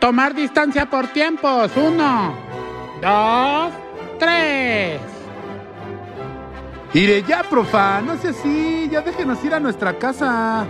Tomar 0.00 0.34
distancia 0.34 0.88
por 0.88 1.08
tiempos. 1.08 1.70
Uno, 1.76 2.34
dos, 3.02 3.72
tres. 4.18 4.98
Iré 6.94 7.22
ya, 7.22 7.42
profa, 7.42 8.00
no 8.00 8.16
sé 8.16 8.28
así, 8.28 8.88
ya 8.90 9.02
déjenos 9.02 9.44
ir 9.44 9.52
a 9.52 9.60
nuestra 9.60 9.98
casa. 9.98 10.66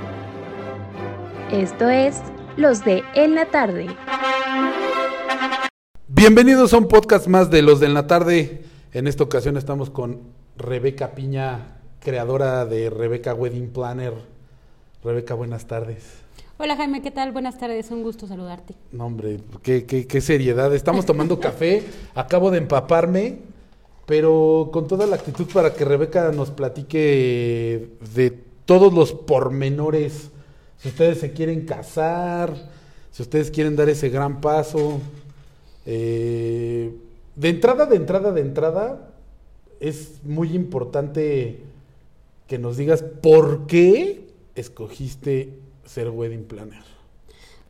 Esto 1.53 1.89
es 1.89 2.21
Los 2.57 2.85
de 2.85 3.05
En 3.15 3.37
la 3.37 3.47
Tarde. 3.47 3.87
Bienvenidos 6.09 6.75
a 6.75 6.79
un 6.79 6.89
podcast 6.89 7.29
más 7.29 7.51
de 7.51 7.63
Los 7.63 7.79
de 7.79 7.87
En 7.87 7.95
la 7.95 8.09
Tarde. 8.09 8.65
En 8.93 9.07
esta 9.07 9.23
ocasión 9.23 9.57
estamos 9.57 9.91
con 9.91 10.23
Rebeca 10.57 11.13
Piña, 11.13 11.79
creadora 12.01 12.67
de 12.67 12.91
Rebeca 12.91 13.33
Wedding 13.33 13.73
Planner. 13.73 14.15
Rebeca, 15.05 15.35
buenas 15.35 15.67
tardes. 15.69 16.21
Hola 16.63 16.77
Jaime, 16.77 17.01
¿qué 17.01 17.11
tal? 17.11 17.33
Buenas 17.33 17.57
tardes, 17.57 17.91
un 17.91 18.03
gusto 18.03 18.27
saludarte. 18.27 18.75
No, 18.93 19.07
hombre, 19.07 19.41
qué, 19.63 19.87
qué, 19.87 20.07
qué 20.07 20.21
seriedad. 20.21 20.75
Estamos 20.75 21.07
tomando 21.07 21.41
café, 21.41 21.83
acabo 22.15 22.51
de 22.51 22.59
empaparme, 22.59 23.39
pero 24.05 24.69
con 24.71 24.87
toda 24.87 25.07
la 25.07 25.17
actitud 25.17 25.47
para 25.55 25.73
que 25.73 25.87
Rebeca 25.87 26.31
nos 26.33 26.51
platique 26.51 27.89
de 28.15 28.39
todos 28.67 28.93
los 28.93 29.15
pormenores. 29.15 30.29
Si 30.77 30.89
ustedes 30.91 31.21
se 31.21 31.33
quieren 31.33 31.65
casar, 31.65 32.55
si 33.11 33.23
ustedes 33.23 33.51
quieren 33.51 33.75
dar 33.75 33.89
ese 33.89 34.11
gran 34.11 34.43
paso. 34.43 35.01
Eh, 35.87 36.95
de 37.37 37.49
entrada, 37.49 37.87
de 37.87 37.97
entrada, 37.97 38.33
de 38.33 38.41
entrada, 38.43 39.15
es 39.81 40.23
muy 40.25 40.55
importante 40.55 41.63
que 42.47 42.59
nos 42.59 42.77
digas 42.77 43.03
por 43.03 43.67
qué 43.67 44.29
escogiste 44.57 45.70
ser 45.85 46.11
wedding 46.11 46.45
planner? 46.45 46.83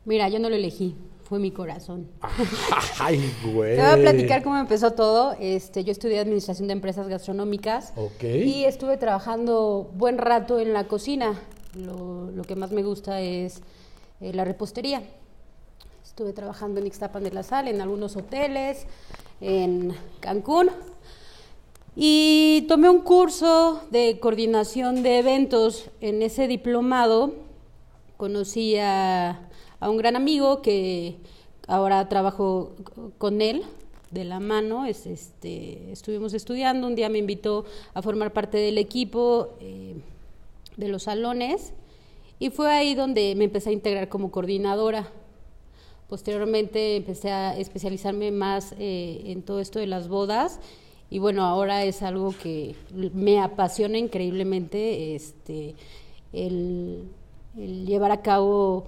Mira, 0.05 0.29
yo 0.29 0.39
no 0.39 0.49
lo 0.49 0.57
elegí, 0.57 0.97
fue 1.25 1.39
mi 1.39 1.51
corazón. 1.51 2.09
Ay, 2.99 3.33
güey. 3.53 3.77
Te 3.77 3.83
voy 3.83 3.91
a 3.91 3.97
platicar 3.97 4.43
cómo 4.43 4.57
empezó 4.57 4.93
todo. 4.93 5.37
Este, 5.39 5.85
yo 5.85 5.93
estudié 5.93 6.19
administración 6.19 6.67
de 6.69 6.73
empresas 6.73 7.07
gastronómicas 7.09 7.93
Ok. 7.97 8.23
y 8.25 8.65
estuve 8.65 8.97
trabajando 8.97 9.91
buen 9.95 10.19
rato 10.19 10.59
en 10.59 10.73
la 10.73 10.89
cocina. 10.89 11.39
Lo, 11.77 12.31
lo 12.31 12.43
que 12.45 12.57
más 12.57 12.73
me 12.73 12.83
gusta 12.83 13.21
es 13.21 13.61
eh, 14.21 14.33
la 14.33 14.45
repostería. 14.45 15.03
Estuve 16.05 16.33
trabajando 16.33 16.81
en 16.81 16.87
Ixtapan 16.89 17.23
de 17.23 17.31
la 17.31 17.43
Sal, 17.45 17.69
en 17.69 17.81
algunos 17.81 18.17
hoteles, 18.17 18.87
en 19.41 19.95
Cancún. 20.19 20.71
Y 21.95 22.67
tomé 22.69 22.89
un 22.89 23.01
curso 23.03 23.83
de 23.91 24.19
coordinación 24.21 25.03
de 25.03 25.19
eventos 25.19 25.91
en 26.01 26.23
ese 26.23 26.49
diplomado 26.49 27.35
conocí 28.21 28.77
a, 28.77 29.49
un 29.81 29.97
gran 29.97 30.15
amigo 30.15 30.61
que 30.61 31.17
ahora 31.67 32.07
trabajo 32.11 32.73
con 33.17 33.41
él 33.41 33.63
de 34.11 34.25
la 34.25 34.41
mano. 34.41 34.85
Es, 34.85 35.07
este, 35.07 35.91
estuvimos 35.91 36.35
estudiando, 36.35 36.87
un 36.87 36.95
día 36.95 37.09
me 37.09 37.17
invitó 37.17 37.65
a 37.95 38.03
formar 38.03 38.35
parte 38.35 38.59
del 38.59 38.77
equipo 38.77 39.57
eh, 39.61 39.95
de 40.77 40.89
los 40.89 41.05
salones 41.05 41.73
y 42.39 42.51
fue 42.51 42.71
ahí 42.71 42.95
donde 42.95 43.35
me 43.37 43.45
empecé 43.45 43.71
a 43.71 43.73
integrar 43.73 44.11
como 44.11 44.31
coordinadora. 44.31 45.11
Posteriormente 46.07 46.97
empecé 46.97 47.31
a 47.31 47.57
especializarme 47.57 48.33
más 48.33 48.75
eh, 48.79 49.23
en 49.25 49.43
todo 49.43 49.61
esto 49.61 49.79
de 49.79 49.87
las 49.87 50.09
bodas 50.09 50.61
y 51.09 51.21
bueno, 51.21 51.45
ahora 51.47 51.85
es 51.85 52.03
algo 52.03 52.35
que 52.43 52.75
me 52.93 53.41
apasiona 53.41 53.97
increíblemente. 53.97 55.15
Este, 55.15 55.75
el, 56.35 57.09
el 57.57 57.87
llevar 57.87 58.13
a 58.13 58.23
cabo 58.23 58.87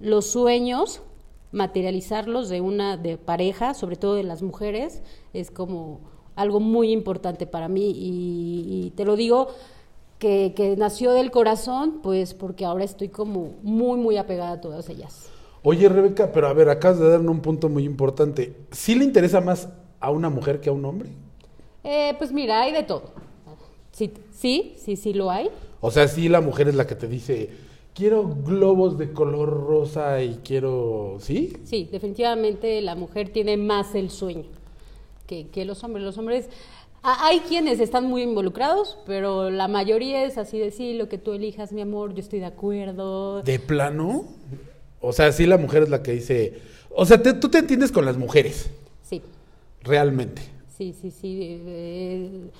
los 0.00 0.26
sueños, 0.26 1.02
materializarlos 1.52 2.48
de 2.48 2.60
una 2.60 2.96
de 2.96 3.16
pareja, 3.16 3.74
sobre 3.74 3.96
todo 3.96 4.14
de 4.14 4.24
las 4.24 4.42
mujeres, 4.42 5.02
es 5.32 5.50
como 5.50 6.00
algo 6.34 6.60
muy 6.60 6.92
importante 6.92 7.46
para 7.46 7.68
mí 7.68 7.90
y, 7.90 8.86
y 8.86 8.90
te 8.90 9.04
lo 9.04 9.16
digo 9.16 9.48
que, 10.18 10.54
que, 10.56 10.76
nació 10.76 11.12
del 11.12 11.30
corazón, 11.30 12.00
pues 12.02 12.32
porque 12.32 12.64
ahora 12.64 12.84
estoy 12.84 13.08
como 13.08 13.54
muy, 13.62 13.98
muy 13.98 14.16
apegada 14.16 14.52
a 14.52 14.60
todas 14.60 14.88
ellas. 14.88 15.28
Oye, 15.64 15.88
Rebeca, 15.88 16.32
pero 16.32 16.48
a 16.48 16.52
ver, 16.52 16.68
acabas 16.68 16.98
de 16.98 17.08
darme 17.08 17.30
un 17.30 17.40
punto 17.40 17.68
muy 17.68 17.84
importante. 17.84 18.54
¿Sí 18.70 18.94
le 18.94 19.04
interesa 19.04 19.40
más 19.40 19.68
a 20.00 20.10
una 20.10 20.30
mujer 20.30 20.60
que 20.60 20.70
a 20.70 20.72
un 20.72 20.84
hombre? 20.84 21.10
Eh, 21.84 22.14
pues 22.18 22.32
mira, 22.32 22.62
hay 22.62 22.72
de 22.72 22.82
todo. 22.82 23.12
Sí, 23.92 24.12
sí, 24.32 24.74
sí, 24.78 24.96
sí 24.96 25.12
lo 25.12 25.30
hay. 25.30 25.50
O 25.80 25.90
sea, 25.90 26.08
sí 26.08 26.28
la 26.28 26.40
mujer 26.40 26.68
es 26.68 26.74
la 26.74 26.86
que 26.86 26.94
te 26.94 27.06
dice, 27.06 27.50
quiero 27.94 28.28
globos 28.28 28.98
de 28.98 29.12
color 29.12 29.66
rosa 29.66 30.22
y 30.22 30.40
quiero, 30.44 31.16
¿sí? 31.20 31.56
Sí, 31.64 31.88
definitivamente 31.90 32.80
la 32.80 32.94
mujer 32.94 33.30
tiene 33.30 33.56
más 33.56 33.94
el 33.94 34.10
sueño 34.10 34.44
que, 35.26 35.48
que 35.48 35.64
los 35.64 35.82
hombres. 35.84 36.04
Los 36.04 36.18
hombres, 36.18 36.48
hay 37.02 37.40
quienes 37.40 37.80
están 37.80 38.06
muy 38.06 38.22
involucrados, 38.22 38.98
pero 39.06 39.50
la 39.50 39.68
mayoría 39.68 40.24
es 40.24 40.38
así 40.38 40.58
de 40.58 40.70
sí, 40.70 40.94
lo 40.94 41.08
que 41.08 41.18
tú 41.18 41.32
elijas, 41.32 41.72
mi 41.72 41.80
amor, 41.80 42.14
yo 42.14 42.20
estoy 42.20 42.40
de 42.40 42.46
acuerdo. 42.46 43.42
¿De 43.42 43.58
plano? 43.58 44.26
O 45.00 45.12
sea, 45.12 45.32
sí 45.32 45.46
la 45.46 45.58
mujer 45.58 45.82
es 45.82 45.88
la 45.88 46.02
que 46.02 46.12
dice, 46.12 46.60
o 46.90 47.04
sea, 47.04 47.20
te, 47.20 47.32
tú 47.34 47.48
te 47.48 47.58
entiendes 47.58 47.90
con 47.90 48.04
las 48.04 48.16
mujeres. 48.16 48.70
Sí. 49.02 49.20
Realmente. 49.82 50.42
Sí, 50.76 50.94
sí, 51.00 51.10
sí. 51.10 51.38
Eh, 51.66 52.50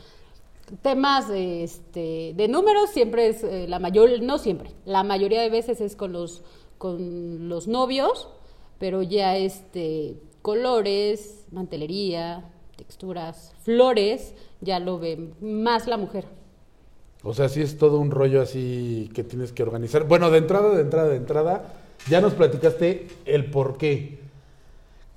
temas 0.82 1.28
de, 1.28 1.64
este, 1.64 2.32
de 2.34 2.48
números 2.48 2.90
siempre 2.90 3.28
es 3.28 3.44
eh, 3.44 3.66
la 3.68 3.78
mayor, 3.78 4.22
no 4.22 4.38
siempre, 4.38 4.70
la 4.84 5.02
mayoría 5.02 5.42
de 5.42 5.50
veces 5.50 5.80
es 5.80 5.96
con 5.96 6.12
los, 6.12 6.42
con 6.78 7.48
los 7.48 7.68
novios, 7.68 8.28
pero 8.78 9.02
ya 9.02 9.36
este, 9.36 10.16
colores, 10.40 11.44
mantelería, 11.50 12.50
texturas, 12.76 13.52
flores, 13.62 14.34
ya 14.60 14.78
lo 14.78 14.98
ve 14.98 15.32
más 15.40 15.86
la 15.86 15.96
mujer. 15.96 16.24
O 17.24 17.34
sea, 17.34 17.48
sí 17.48 17.60
es 17.60 17.78
todo 17.78 17.98
un 17.98 18.10
rollo 18.10 18.42
así 18.42 19.08
que 19.14 19.22
tienes 19.22 19.52
que 19.52 19.62
organizar. 19.62 20.08
Bueno, 20.08 20.30
de 20.30 20.38
entrada, 20.38 20.74
de 20.74 20.80
entrada, 20.80 21.08
de 21.08 21.16
entrada, 21.16 21.74
ya 22.08 22.20
nos 22.20 22.34
platicaste 22.34 23.06
el 23.24 23.50
por 23.50 23.76
qué. 23.76 24.18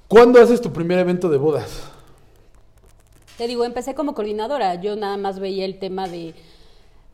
¿Cuándo 0.08 0.40
haces 0.40 0.62
tu 0.62 0.72
primer 0.72 1.00
evento 1.00 1.30
de 1.30 1.38
bodas? 1.38 1.95
Te 3.38 3.48
digo, 3.48 3.66
empecé 3.66 3.96
como 3.96 4.14
coordinadora. 4.14 4.76
Yo 4.76 4.96
nada 4.96 5.18
más 5.18 5.40
veía 5.40 5.66
el 5.66 5.78
tema 5.78 6.08
de, 6.08 6.34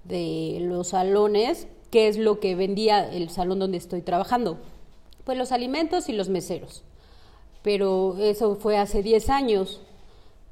de 0.03 0.59
los 0.61 0.89
salones, 0.89 1.67
qué 1.89 2.07
es 2.07 2.17
lo 2.17 2.39
que 2.39 2.55
vendía 2.55 3.11
el 3.11 3.29
salón 3.29 3.57
donde 3.59 3.77
estoy 3.77 4.01
trabajando. 4.01 4.59
Pues 5.23 5.37
los 5.37 5.51
alimentos 5.51 6.09
y 6.09 6.13
los 6.13 6.29
meseros. 6.29 6.83
Pero 7.63 8.17
eso 8.19 8.55
fue 8.55 8.77
hace 8.77 9.01
10 9.01 9.29
años. 9.29 9.81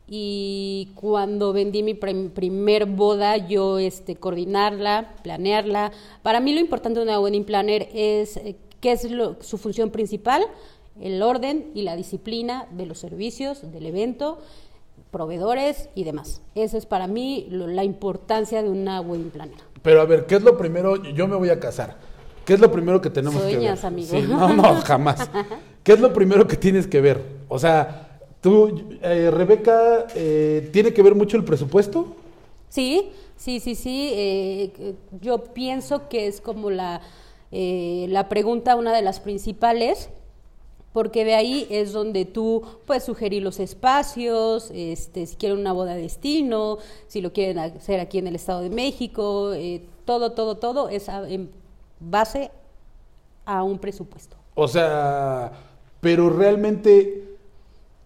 Y 0.07 0.89
cuando 0.95 1.53
vendí 1.53 1.83
mi 1.83 1.93
prim 1.93 2.31
primer 2.31 2.87
boda, 2.87 3.37
yo 3.37 3.77
este, 3.77 4.15
coordinarla, 4.15 5.17
planearla. 5.21 5.91
Para 6.23 6.39
mí 6.39 6.51
lo 6.51 6.59
importante 6.59 6.99
de 6.99 7.05
una 7.05 7.19
wedding 7.19 7.45
planner 7.45 7.89
es 7.93 8.37
eh, 8.37 8.55
qué 8.81 8.93
es 8.93 9.09
lo, 9.11 9.39
su 9.43 9.59
función 9.59 9.91
principal, 9.91 10.43
el 10.99 11.21
orden 11.21 11.69
y 11.75 11.83
la 11.83 11.95
disciplina 11.95 12.67
de 12.71 12.87
los 12.87 12.97
servicios, 12.97 13.71
del 13.71 13.85
evento 13.85 14.39
proveedores 15.11 15.89
y 15.95 16.03
demás. 16.03 16.41
Esa 16.55 16.77
es 16.77 16.85
para 16.85 17.07
mí 17.07 17.47
lo, 17.49 17.67
la 17.67 17.83
importancia 17.83 18.61
de 18.63 18.69
una 18.69 19.01
wedding 19.01 19.29
planner. 19.31 19.57
Pero 19.81 20.01
a 20.01 20.05
ver, 20.05 20.25
¿qué 20.25 20.35
es 20.35 20.43
lo 20.43 20.57
primero? 20.57 20.95
Yo 20.97 21.27
me 21.27 21.35
voy 21.35 21.49
a 21.49 21.59
casar. 21.59 21.97
¿Qué 22.45 22.53
es 22.53 22.59
lo 22.59 22.71
primero 22.71 22.99
que 23.01 23.09
tenemos 23.09 23.41
Sueñas, 23.41 23.79
que 23.79 23.85
ver? 23.85 23.93
amigo. 23.93 24.09
Sí, 24.09 24.21
no, 24.27 24.53
no, 24.53 24.75
jamás. 24.83 25.29
¿Qué 25.83 25.93
es 25.93 25.99
lo 25.99 26.13
primero 26.13 26.47
que 26.47 26.57
tienes 26.57 26.87
que 26.87 26.99
ver? 27.01 27.23
O 27.47 27.59
sea, 27.59 28.19
tú, 28.41 28.97
eh, 29.01 29.29
Rebeca, 29.31 30.07
eh, 30.15 30.69
¿tiene 30.73 30.93
que 30.93 31.01
ver 31.03 31.15
mucho 31.15 31.37
el 31.37 31.43
presupuesto? 31.43 32.15
Sí, 32.69 33.11
sí, 33.35 33.59
sí, 33.59 33.75
sí. 33.75 34.11
Eh, 34.13 34.95
yo 35.21 35.43
pienso 35.45 36.09
que 36.09 36.27
es 36.27 36.41
como 36.41 36.69
la, 36.69 37.01
eh, 37.51 38.07
la 38.09 38.29
pregunta, 38.29 38.75
una 38.75 38.93
de 38.93 39.01
las 39.01 39.19
principales 39.19 40.09
porque 40.93 41.25
de 41.25 41.35
ahí 41.35 41.67
es 41.69 41.93
donde 41.93 42.25
tú 42.25 42.63
puedes 42.85 43.03
sugerir 43.03 43.43
los 43.43 43.59
espacios, 43.59 44.71
este, 44.73 45.25
si 45.25 45.35
quieren 45.35 45.59
una 45.59 45.73
boda 45.73 45.95
de 45.95 46.01
destino, 46.01 46.77
si 47.07 47.21
lo 47.21 47.31
quieren 47.31 47.59
hacer 47.59 47.99
aquí 47.99 48.17
en 48.17 48.27
el 48.27 48.35
Estado 48.35 48.61
de 48.61 48.69
México, 48.69 49.53
eh, 49.53 49.83
todo, 50.05 50.31
todo, 50.31 50.57
todo 50.57 50.89
es 50.89 51.09
a, 51.09 51.29
en 51.29 51.51
base 51.99 52.51
a 53.45 53.63
un 53.63 53.77
presupuesto. 53.77 54.35
O 54.55 54.67
sea, 54.67 55.51
pero 56.01 56.29
realmente 56.29 57.29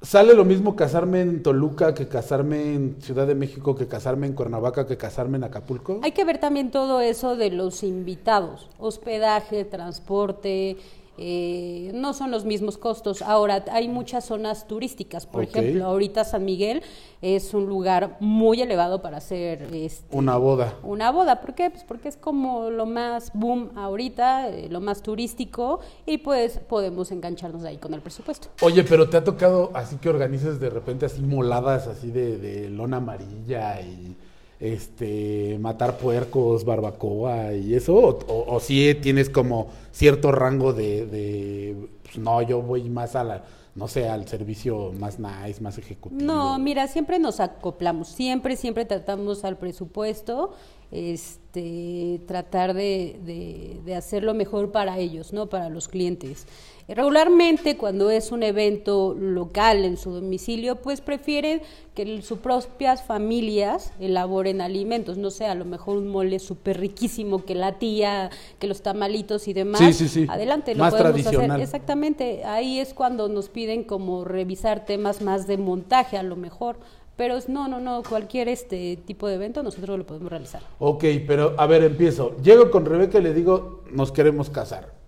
sale 0.02 0.34
lo 0.34 0.44
mismo 0.44 0.76
casarme 0.76 1.22
en 1.22 1.42
Toluca 1.42 1.94
que 1.94 2.08
casarme 2.08 2.76
en 2.76 3.02
Ciudad 3.02 3.26
de 3.26 3.36
México, 3.36 3.76
que 3.76 3.88
casarme 3.88 4.28
en 4.28 4.34
Cuernavaca, 4.34 4.86
que 4.86 4.98
casarme 4.98 5.38
en 5.38 5.46
Acapulco. 5.46 6.00
Hay 6.04 6.12
que 6.12 6.26
ver 6.26 6.40
también 6.40 6.72
todo 6.72 7.00
eso 7.00 7.36
de 7.38 7.50
los 7.50 7.84
invitados, 7.84 8.70
hospedaje, 8.78 9.64
transporte, 9.64 10.78
eh, 11.18 11.92
no 11.94 12.14
son 12.14 12.32
los 12.32 12.46
mismos 12.46 12.78
costos. 12.78 13.22
Ahora, 13.22 13.64
hay 13.72 13.88
muchas 13.88 14.26
zonas 14.26 14.68
turísticas. 14.68 15.26
Por 15.26 15.44
ejemplo, 15.44 15.86
ahorita 15.86 16.24
San 16.24 16.44
Miguel 16.46 16.82
es 17.22 17.54
un 17.54 17.66
lugar 17.68 18.18
muy 18.20 18.62
elevado 18.62 19.02
para 19.02 19.18
hacer 19.18 19.70
este, 19.74 20.16
Una 20.16 20.38
boda. 20.38 20.74
una 20.84 21.12
boda. 21.12 21.40
¿Por 21.42 21.54
qué? 21.56 21.70
Pues 21.70 21.84
porque 21.84 22.10
es 22.10 22.18
como 22.18 22.70
lo 22.70 22.86
más 22.86 23.32
boom 23.34 23.72
ahorita, 23.76 24.50
eh, 24.50 24.68
lo 24.70 24.82
más 24.82 25.02
turístico 25.04 25.80
y 26.06 26.18
pues 26.18 26.60
podemos 26.60 27.12
engancharnos 27.12 27.64
ahí 27.64 27.78
con 27.78 27.94
el 27.94 28.02
presupuesto. 28.02 28.50
Oye, 28.62 28.84
pero 28.84 29.08
te 29.10 29.18
ha 29.18 29.24
tocado 29.24 29.72
así 29.74 29.98
que 29.98 30.10
organices 30.10 30.60
de 30.60 30.70
repente 30.70 31.06
así 31.06 31.22
moladas 31.22 31.88
así 31.88 32.10
de, 32.12 32.38
de 32.38 32.70
lona 32.70 32.98
amarilla 32.98 33.80
y 33.82 34.16
este 34.64 35.58
matar 35.60 35.98
puercos, 35.98 36.64
barbacoa 36.64 37.54
y 37.54 37.76
eso, 37.76 37.96
o, 37.96 38.20
o, 38.28 38.56
o 38.56 38.60
sí 38.60 38.96
tienes 39.02 39.30
como 39.30 39.68
cierto 39.92 40.32
rango 40.32 40.72
de, 40.74 41.06
de 41.06 41.76
pues, 42.04 42.18
no, 42.18 42.42
yo 42.42 42.62
voy 42.62 42.90
más 42.90 43.16
a 43.16 43.44
no 43.76 43.88
sé, 43.88 44.08
al 44.08 44.28
servicio 44.28 44.94
más 45.00 45.20
nice, 45.20 45.60
más 45.62 45.78
ejecutivo. 45.78 46.22
No, 46.22 46.60
mira, 46.60 46.88
siempre 46.88 47.18
nos 47.18 47.40
acoplamos, 47.40 48.08
siempre, 48.08 48.56
siempre 48.56 48.86
tratamos 48.86 49.44
al 49.44 49.58
presupuesto, 49.58 50.54
este, 50.92 52.22
tratar 52.28 52.76
de, 52.76 53.20
de, 53.26 53.82
de 53.84 53.96
hacerlo 53.96 54.36
mejor 54.36 54.72
para 54.72 55.00
ellos, 55.00 55.34
¿no? 55.34 55.50
Para 55.50 55.70
los 55.70 55.88
clientes. 55.88 56.46
Regularmente 56.88 57.78
cuando 57.78 58.10
es 58.10 58.32
un 58.32 58.44
evento 58.44 59.16
local 59.18 59.86
en 59.86 59.98
su 59.98 60.12
domicilio, 60.12 60.76
pues 60.76 61.02
prefieren 61.02 61.62
que 61.96 62.22
sus 62.22 62.40
propias 62.40 63.04
familias 63.04 63.94
elaboren 64.00 64.60
alimentos, 64.60 65.18
no 65.18 65.30
sé, 65.30 65.46
a 65.46 65.56
lo 65.56 65.64
mejor 65.66 65.98
un 65.98 66.10
mole 66.10 66.40
súper 66.40 66.80
riquísimo 66.80 67.46
que 67.46 67.56
la 67.56 67.80
tía, 67.80 68.30
que 68.60 68.68
los 68.68 68.82
tamalitos 68.82 69.48
y 69.48 69.54
demás. 69.54 69.80
Sí, 69.80 69.94
sí, 69.94 70.08
sí. 70.10 70.26
Adelante, 70.30 70.76
lo 70.76 70.84
Más 70.84 70.94
podemos 70.94 71.22
tradicional. 71.22 71.52
hacer. 71.52 71.64
Exactamente, 71.64 72.44
ahí 72.44 72.80
es 72.80 72.94
cuando 72.94 73.30
nos 73.30 73.50
piden 73.50 73.84
como 73.84 74.26
revisar 74.26 74.86
temas 74.86 75.22
más 75.22 75.48
de 75.48 75.58
montaje 75.58 76.18
a 76.18 76.24
lo 76.24 76.36
mejor, 76.36 76.78
pero 77.16 77.38
no, 77.48 77.68
no, 77.68 77.80
no, 77.80 78.04
cualquier 78.04 78.50
este 78.50 78.98
tipo 78.98 79.28
de 79.28 79.36
evento 79.36 79.64
nosotros 79.64 79.98
lo 79.98 80.06
podemos 80.06 80.30
realizar. 80.30 80.62
Ok, 80.80 81.06
pero 81.28 81.54
a 81.58 81.66
ver, 81.68 81.84
empiezo. 81.84 82.36
Llego 82.42 82.72
con 82.72 82.86
Rebeca 82.86 83.20
y 83.20 83.22
le 83.22 83.34
digo, 83.34 83.84
nos 83.92 84.12
queremos 84.12 84.50
casar. 84.50 85.03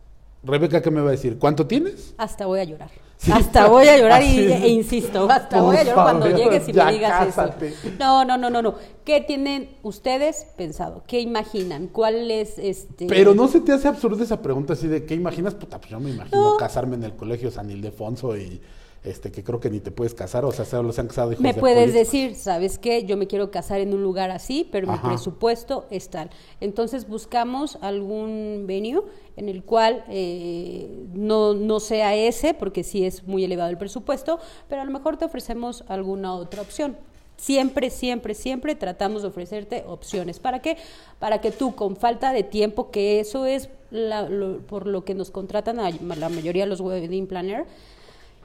Rebeca, 0.46 0.82
¿qué 0.82 0.92
me 0.92 1.02
va 1.02 1.10
a 1.10 1.12
decir? 1.12 1.38
¿Cuánto 1.40 1.66
tienes? 1.68 2.14
Hasta 2.18 2.46
voy 2.46 2.60
a 2.60 2.64
llorar. 2.64 2.90
Sí. 3.18 3.32
Hasta 3.32 3.68
voy 3.68 3.88
a 3.88 3.98
llorar 3.98 4.22
y, 4.22 4.40
e 4.52 4.68
insisto, 4.68 5.30
hasta 5.32 5.58
Por 5.58 5.68
voy 5.68 5.78
a 5.78 5.84
llorar 5.84 6.04
cuando 6.06 6.30
llegues 6.30 6.68
y 6.68 6.74
me 6.74 6.92
digas 6.92 7.26
cásate. 7.28 7.70
eso. 7.70 7.88
No, 7.98 8.26
no, 8.26 8.38
no, 8.38 8.50
no, 8.50 8.62
no. 8.62 8.76
¿Qué 9.06 9.22
tienen 9.22 9.70
ustedes 9.84 10.48
pensado? 10.58 11.04
¿Qué 11.08 11.22
imaginan? 11.22 11.88
¿Cuál 11.88 12.30
es 12.30 12.60
este 12.60 13.08
Pero 13.08 13.34
no 13.34 13.48
se 13.48 13.62
te 13.62 13.72
hace 13.72 13.88
absurda 13.88 14.24
esa 14.24 14.42
pregunta 14.42 14.74
así 14.74 14.88
de 14.88 15.06
¿qué 15.06 15.16
imaginas? 15.16 15.56
Puta, 15.56 15.80
pues 15.80 15.92
yo 15.92 16.00
me 16.00 16.10
imagino 16.12 16.52
No. 16.52 16.58
casarme 16.58 16.96
en 16.98 17.06
el 17.06 17.16
colegio 17.16 17.50
San 17.52 17.72
Ildefonso 17.72 18.36
y 18.38 18.62
este 19.06 19.32
que 19.32 19.44
creo 19.44 19.60
que 19.60 19.70
ni 19.70 19.80
te 19.80 19.92
puedes 19.92 20.14
casar, 20.14 20.44
o 20.46 20.52
sea, 20.52 20.66
solo 20.66 20.92
se 20.92 21.02
han 21.02 21.08
casado 21.08 21.32
hijos 21.32 21.42
Me 21.42 21.54
de 21.54 21.60
puedes 21.60 21.78
políticos. 21.92 22.12
decir, 22.12 22.36
¿sabes 22.36 22.80
qué? 22.80 23.04
Yo 23.06 23.18
me 23.18 23.28
quiero 23.28 23.52
casar 23.52 23.80
en 23.80 23.94
un 23.94 24.02
lugar 24.04 24.32
así, 24.32 24.68
pero 24.72 24.90
Ajá. 24.92 25.02
mi 25.08 25.14
presupuesto 25.16 25.86
es 25.90 26.10
tal. 26.10 26.30
Entonces 26.60 27.08
buscamos 27.08 27.78
algún 27.82 28.66
venue 28.68 29.04
en 29.38 29.50
el 29.50 29.64
cual 29.64 30.04
eh, 30.10 31.06
no, 31.14 31.54
no 31.54 31.80
sea 31.80 32.16
ese, 32.16 32.54
porque 32.54 32.84
sí 32.84 33.06
es 33.06 33.24
muy 33.28 33.44
elevado 33.44 33.70
el 33.70 33.78
presupuesto, 33.78 34.40
pero 34.70 34.82
a 34.82 34.86
lo 34.86 34.92
mejor 34.92 35.18
te 35.18 35.26
ofrecemos 35.26 35.84
alguna 35.88 36.34
otra 36.36 36.62
opción. 36.62 36.98
Siempre, 37.38 37.90
siempre, 37.90 38.34
siempre 38.34 38.76
tratamos 38.76 39.22
de 39.22 39.28
ofrecerte 39.28 39.84
opciones. 39.88 40.40
¿Para 40.40 40.62
qué? 40.62 40.78
Para 41.20 41.42
que 41.42 41.52
tú, 41.52 41.76
con 41.76 41.98
falta 41.98 42.32
de 42.32 42.44
tiempo, 42.44 42.92
que 42.92 43.20
eso 43.20 43.46
es 43.46 43.68
la- 43.92 44.30
lo- 44.30 44.60
por 44.60 44.88
lo 44.88 45.04
que 45.04 45.14
nos 45.16 45.32
contratan 45.32 45.82
a 45.82 45.92
la 45.92 46.30
mayoría 46.30 46.64
de 46.64 46.70
los 46.70 46.80
wedding 46.80 47.28
planner, 47.28 47.66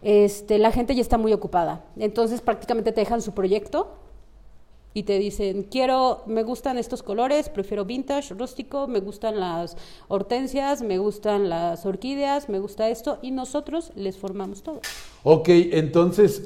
este, 0.02 0.58
la 0.58 0.72
gente 0.72 0.94
ya 0.94 1.02
está 1.02 1.18
muy 1.18 1.32
ocupada. 1.32 1.84
Entonces 1.96 2.40
prácticamente 2.40 2.92
te 2.92 3.00
dejan 3.00 3.22
su 3.22 3.32
proyecto 3.32 3.96
y 4.92 5.04
te 5.04 5.18
dicen, 5.18 5.64
quiero, 5.64 6.22
me 6.26 6.42
gustan 6.42 6.76
estos 6.76 7.02
colores, 7.02 7.48
prefiero 7.48 7.84
vintage, 7.84 8.34
rústico, 8.34 8.88
me 8.88 9.00
gustan 9.00 9.38
las 9.38 9.76
hortensias, 10.08 10.82
me 10.82 10.98
gustan 10.98 11.48
las 11.48 11.86
orquídeas, 11.86 12.48
me 12.48 12.58
gusta 12.58 12.88
esto, 12.88 13.18
y 13.22 13.30
nosotros 13.30 13.92
les 13.94 14.18
formamos 14.18 14.62
todo. 14.62 14.80
Ok, 15.22 15.48
entonces, 15.48 16.44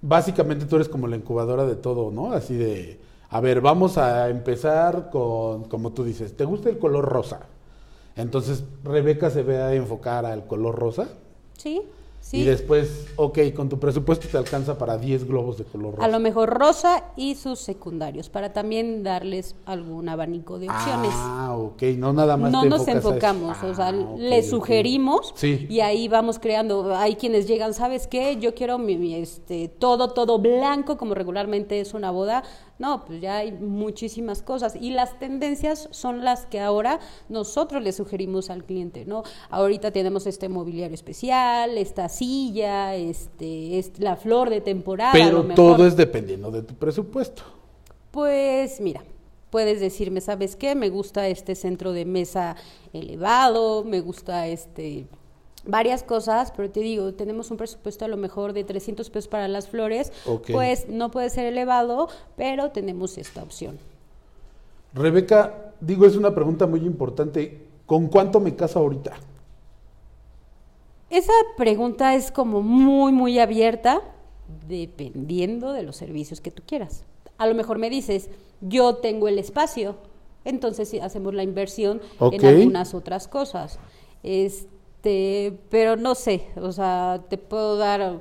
básicamente 0.00 0.66
tú 0.66 0.76
eres 0.76 0.88
como 0.88 1.08
la 1.08 1.16
incubadora 1.16 1.66
de 1.66 1.74
todo, 1.74 2.12
¿no? 2.12 2.32
Así 2.32 2.54
de, 2.54 3.00
a 3.30 3.40
ver, 3.40 3.60
vamos 3.60 3.98
a 3.98 4.28
empezar 4.28 5.10
con, 5.10 5.64
como 5.64 5.92
tú 5.92 6.04
dices, 6.04 6.36
¿te 6.36 6.44
gusta 6.44 6.68
el 6.68 6.78
color 6.78 7.04
rosa? 7.04 7.40
Entonces, 8.14 8.62
Rebeca 8.84 9.28
se 9.28 9.42
ve 9.42 9.58
a 9.58 9.74
enfocar 9.74 10.24
al 10.24 10.46
color 10.46 10.76
rosa. 10.76 11.08
¿Sí? 11.58 11.82
Sí. 12.26 12.38
Y 12.38 12.42
después, 12.42 13.06
ok, 13.14 13.38
con 13.54 13.68
tu 13.68 13.78
presupuesto 13.78 14.26
te 14.26 14.36
alcanza 14.36 14.76
para 14.76 14.98
10 14.98 15.28
globos 15.28 15.58
de 15.58 15.64
color 15.64 15.92
rosa. 15.94 16.04
A 16.04 16.08
lo 16.08 16.18
mejor 16.18 16.50
rosa 16.58 17.04
y 17.14 17.36
sus 17.36 17.60
secundarios, 17.60 18.28
para 18.28 18.52
también 18.52 19.04
darles 19.04 19.54
algún 19.64 20.08
abanico 20.08 20.58
de 20.58 20.68
opciones. 20.68 21.12
Ah, 21.14 21.54
ok, 21.56 21.82
no 21.96 22.12
nada 22.12 22.36
más 22.36 22.50
no 22.50 22.62
te 22.62 22.68
nos 22.68 22.88
enfocamos, 22.88 23.56
o 23.62 23.74
sea, 23.76 23.90
Ah, 23.90 23.94
ok, 23.96 24.18
le 24.18 24.40
ok. 24.40 24.44
sugerimos 24.44 25.32
Sí. 25.36 25.68
y 25.70 25.78
ahí 25.78 26.08
vamos 26.08 26.40
creando. 26.40 26.96
Hay 26.96 27.14
quienes 27.14 27.46
llegan, 27.46 27.72
¿sabes 27.74 28.08
qué? 28.08 28.36
Yo 28.40 28.56
quiero 28.56 28.76
mi, 28.78 28.96
mi, 28.96 29.14
este 29.14 29.68
todo 29.68 30.08
todo 30.12 30.40
blanco 30.40 30.96
como 30.96 31.14
regularmente 31.14 31.78
es 31.80 31.94
una 31.94 32.10
boda. 32.10 32.42
No, 32.78 33.06
pues 33.06 33.22
ya 33.22 33.38
hay 33.38 33.52
muchísimas 33.52 34.42
cosas 34.42 34.76
y 34.78 34.90
las 34.90 35.18
tendencias 35.18 35.88
son 35.92 36.24
las 36.24 36.44
que 36.44 36.60
ahora 36.60 37.00
nosotros 37.30 37.82
le 37.82 37.92
sugerimos 37.92 38.50
al 38.50 38.64
cliente, 38.64 39.06
¿no? 39.06 39.22
Ahorita 39.48 39.92
tenemos 39.92 40.26
este 40.26 40.50
mobiliario 40.50 40.94
especial, 40.94 41.78
esta 41.78 42.10
silla, 42.10 42.94
este, 42.94 43.78
es 43.78 43.98
la 43.98 44.16
flor 44.16 44.50
de 44.50 44.60
temporada. 44.60 45.12
Pero 45.12 45.42
todo 45.54 45.86
es 45.86 45.96
dependiendo 45.96 46.50
de 46.50 46.62
tu 46.62 46.74
presupuesto. 46.74 47.42
Pues 48.10 48.78
mira, 48.80 49.02
puedes 49.48 49.80
decirme, 49.80 50.20
¿sabes 50.20 50.54
qué? 50.54 50.74
Me 50.74 50.90
gusta 50.90 51.28
este 51.28 51.54
centro 51.54 51.92
de 51.92 52.04
mesa 52.04 52.56
elevado, 52.92 53.84
me 53.84 54.00
gusta 54.00 54.48
este 54.48 55.06
varias 55.66 56.02
cosas, 56.02 56.52
pero 56.56 56.70
te 56.70 56.80
digo, 56.80 57.14
tenemos 57.14 57.50
un 57.50 57.56
presupuesto 57.56 58.04
a 58.04 58.08
lo 58.08 58.16
mejor 58.16 58.52
de 58.52 58.64
300 58.64 59.10
pesos 59.10 59.28
para 59.28 59.48
las 59.48 59.68
flores, 59.68 60.12
pues 60.52 60.88
no 60.88 61.10
puede 61.10 61.30
ser 61.30 61.46
elevado, 61.46 62.08
pero 62.36 62.70
tenemos 62.70 63.18
esta 63.18 63.42
opción. 63.42 63.78
Rebeca, 64.94 65.72
digo, 65.80 66.06
es 66.06 66.16
una 66.16 66.34
pregunta 66.34 66.66
muy 66.66 66.80
importante. 66.80 67.66
¿Con 67.84 68.08
cuánto 68.08 68.40
me 68.40 68.56
caso 68.56 68.78
ahorita? 68.78 69.12
Esa 71.10 71.32
pregunta 71.56 72.14
es 72.14 72.32
como 72.32 72.62
muy, 72.62 73.12
muy 73.12 73.38
abierta, 73.38 74.00
dependiendo 74.66 75.72
de 75.72 75.82
los 75.82 75.96
servicios 75.96 76.40
que 76.40 76.50
tú 76.50 76.62
quieras. 76.66 77.04
A 77.38 77.46
lo 77.46 77.54
mejor 77.54 77.78
me 77.78 77.90
dices, 77.90 78.30
yo 78.60 78.96
tengo 78.96 79.28
el 79.28 79.38
espacio, 79.38 79.96
entonces 80.44 80.94
hacemos 81.00 81.34
la 81.34 81.42
inversión 81.42 82.00
en 82.20 82.44
algunas 82.44 82.94
otras 82.94 83.28
cosas. 83.28 83.78
Este, 84.22 84.75
pero 85.70 85.96
no 85.96 86.14
sé, 86.14 86.48
o 86.56 86.72
sea, 86.72 87.24
te 87.28 87.38
puedo 87.38 87.76
dar 87.76 88.20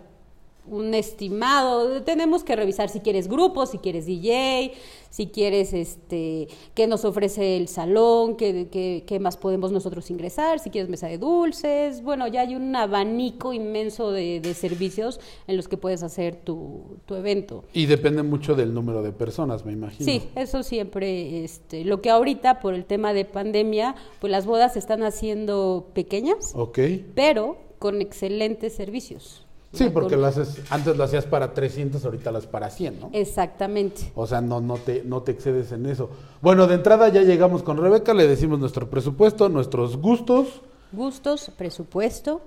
un 0.68 0.94
estimado. 0.94 2.02
Tenemos 2.04 2.44
que 2.44 2.56
revisar 2.56 2.90
si 2.90 3.00
quieres 3.00 3.28
grupos, 3.28 3.72
si 3.72 3.78
quieres 3.78 4.06
DJ, 4.06 4.74
si 5.10 5.28
quieres 5.28 5.74
este 5.74 6.48
qué 6.74 6.88
nos 6.88 7.06
ofrece 7.06 7.58
el 7.58 7.68
salón, 7.68 8.36
qué, 8.36 8.68
qué, 8.72 9.04
qué 9.08 9.20
más 9.20 9.38
podemos 9.38 9.72
nosotros 9.72 10.10
ingresar, 10.12 10.60
si 10.60 10.70
quieres 10.70 10.90
mesa 10.90 11.08
de 11.08 11.18
dulces. 11.18 12.02
Bueno, 12.04 12.28
ya 12.28 12.42
hay 12.42 12.56
un 12.56 12.76
abanico 12.76 13.54
inmenso 13.54 14.12
de, 14.12 14.40
de 14.42 14.54
servicios 14.54 15.20
en 15.48 15.58
los 15.58 15.68
que 15.68 15.78
puedes 15.78 16.04
hacer 16.04 16.36
tu, 16.36 16.98
tu 17.06 17.16
evento. 17.16 17.64
Y 17.74 17.86
depende 17.86 18.24
mucho 18.24 18.56
del 18.56 18.74
número 18.74 19.04
de 19.04 19.12
personas, 19.12 19.66
me 19.66 19.72
imagino. 19.74 20.06
Sí, 20.06 20.24
eso 20.36 20.64
siempre, 20.64 21.44
este, 21.44 21.86
lo 21.86 22.02
que 22.02 22.10
ahorita 22.10 22.60
por 22.60 22.74
el 22.74 22.86
tema 22.86 23.14
de 23.14 23.26
pandemia, 23.26 23.96
pues 24.20 24.32
las 24.32 24.46
bodas 24.46 24.74
se 24.74 24.80
están 24.80 25.04
haciendo 25.04 25.88
pequeñas, 25.94 26.52
Ok. 26.56 26.80
pero 27.14 27.58
con 27.80 28.02
excelentes 28.02 28.74
servicios. 28.76 29.45
Sí, 29.76 29.90
porque 29.90 30.16
lo 30.18 30.26
haces, 30.26 30.62
antes 30.70 30.96
lo 30.98 31.04
hacías 31.04 31.26
para 31.26 31.54
300, 31.54 32.04
ahorita 32.06 32.32
las 32.32 32.48
para 32.48 32.70
100, 32.70 33.00
¿no? 33.00 33.10
Exactamente. 33.14 34.12
O 34.16 34.26
sea, 34.28 34.42
no, 34.42 34.62
no, 34.62 34.76
te, 34.78 35.04
no 35.06 35.22
te 35.22 35.32
excedes 35.34 35.72
en 35.72 35.86
eso. 35.86 36.10
Bueno, 36.42 36.68
de 36.68 36.76
entrada 36.76 37.10
ya 37.10 37.22
llegamos 37.24 37.64
con 37.64 37.78
Rebeca, 37.78 38.14
le 38.14 38.28
decimos 38.28 38.60
nuestro 38.60 38.90
presupuesto, 38.90 39.50
nuestros 39.50 39.98
gustos, 39.98 40.62
Gustos, 40.92 41.52
presupuesto. 41.58 42.42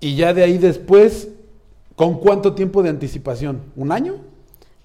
y 0.00 0.16
ya 0.16 0.34
de 0.34 0.42
ahí 0.42 0.58
después, 0.58 1.28
¿con 1.94 2.18
cuánto 2.18 2.54
tiempo 2.54 2.82
de 2.82 2.88
anticipación? 2.88 3.60
¿Un 3.76 3.92
año? 3.92 4.14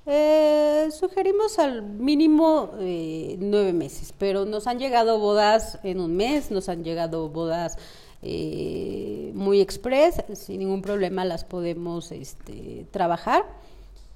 Eh, 0.05 0.89
sugerimos 0.91 1.57
al 1.57 1.81
mínimo 1.81 2.71
eh, 2.79 3.37
nueve 3.39 3.73
meses, 3.73 4.13
pero 4.19 4.45
nos 4.45 4.67
han 4.67 4.77
llegado 4.77 5.17
bodas 5.17 5.79
en 5.83 5.99
un 5.99 6.15
mes, 6.15 6.51
nos 6.51 6.69
han 6.69 6.83
llegado 6.83 7.27
bodas 7.29 7.77
eh, 8.25 9.31
muy 9.35 9.61
express, 9.61 10.23
sin 10.33 10.59
ningún 10.59 10.81
problema 10.81 11.23
las 11.25 11.43
podemos 11.43 12.11
este, 12.11 12.87
trabajar. 12.91 13.45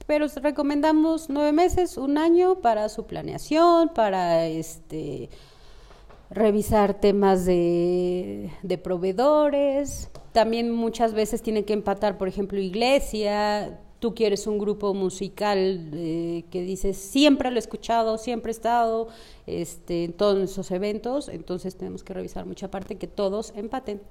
Pero 0.08 0.26
os 0.26 0.36
recomendamos 0.36 1.30
nueve 1.30 1.52
meses, 1.52 1.96
un 1.98 2.18
año 2.18 2.56
para 2.62 2.90
su 2.90 3.06
planeación, 3.06 3.90
para 3.90 4.48
este 4.48 5.30
revisar 6.32 6.96
temas 6.96 7.46
de, 7.46 8.50
de 8.64 8.78
proveedores. 8.80 10.10
También 10.32 10.72
muchas 10.72 11.14
veces 11.14 11.44
tiene 11.44 11.66
que 11.66 11.74
empatar, 11.74 12.18
por 12.18 12.28
ejemplo, 12.28 12.60
iglesia. 12.60 13.80
Tú 14.00 14.16
quieres 14.16 14.48
un 14.48 14.60
grupo 14.60 14.94
musical 14.94 15.90
eh, 15.94 16.46
que 16.50 16.62
dices 16.62 16.98
siempre 16.98 17.52
lo 17.52 17.58
he 17.58 17.60
escuchado, 17.60 18.18
siempre 18.18 18.52
he 18.52 18.54
estado 18.54 19.10
este, 19.46 20.06
en 20.06 20.14
todos 20.14 20.40
esos 20.40 20.72
eventos, 20.72 21.28
entonces 21.28 21.76
tenemos 21.76 22.04
que 22.04 22.14
revisar 22.14 22.46
mucha 22.46 22.72
parte 22.72 22.96
que 22.96 23.08
todos 23.08 23.54
empaten. 23.56 24.02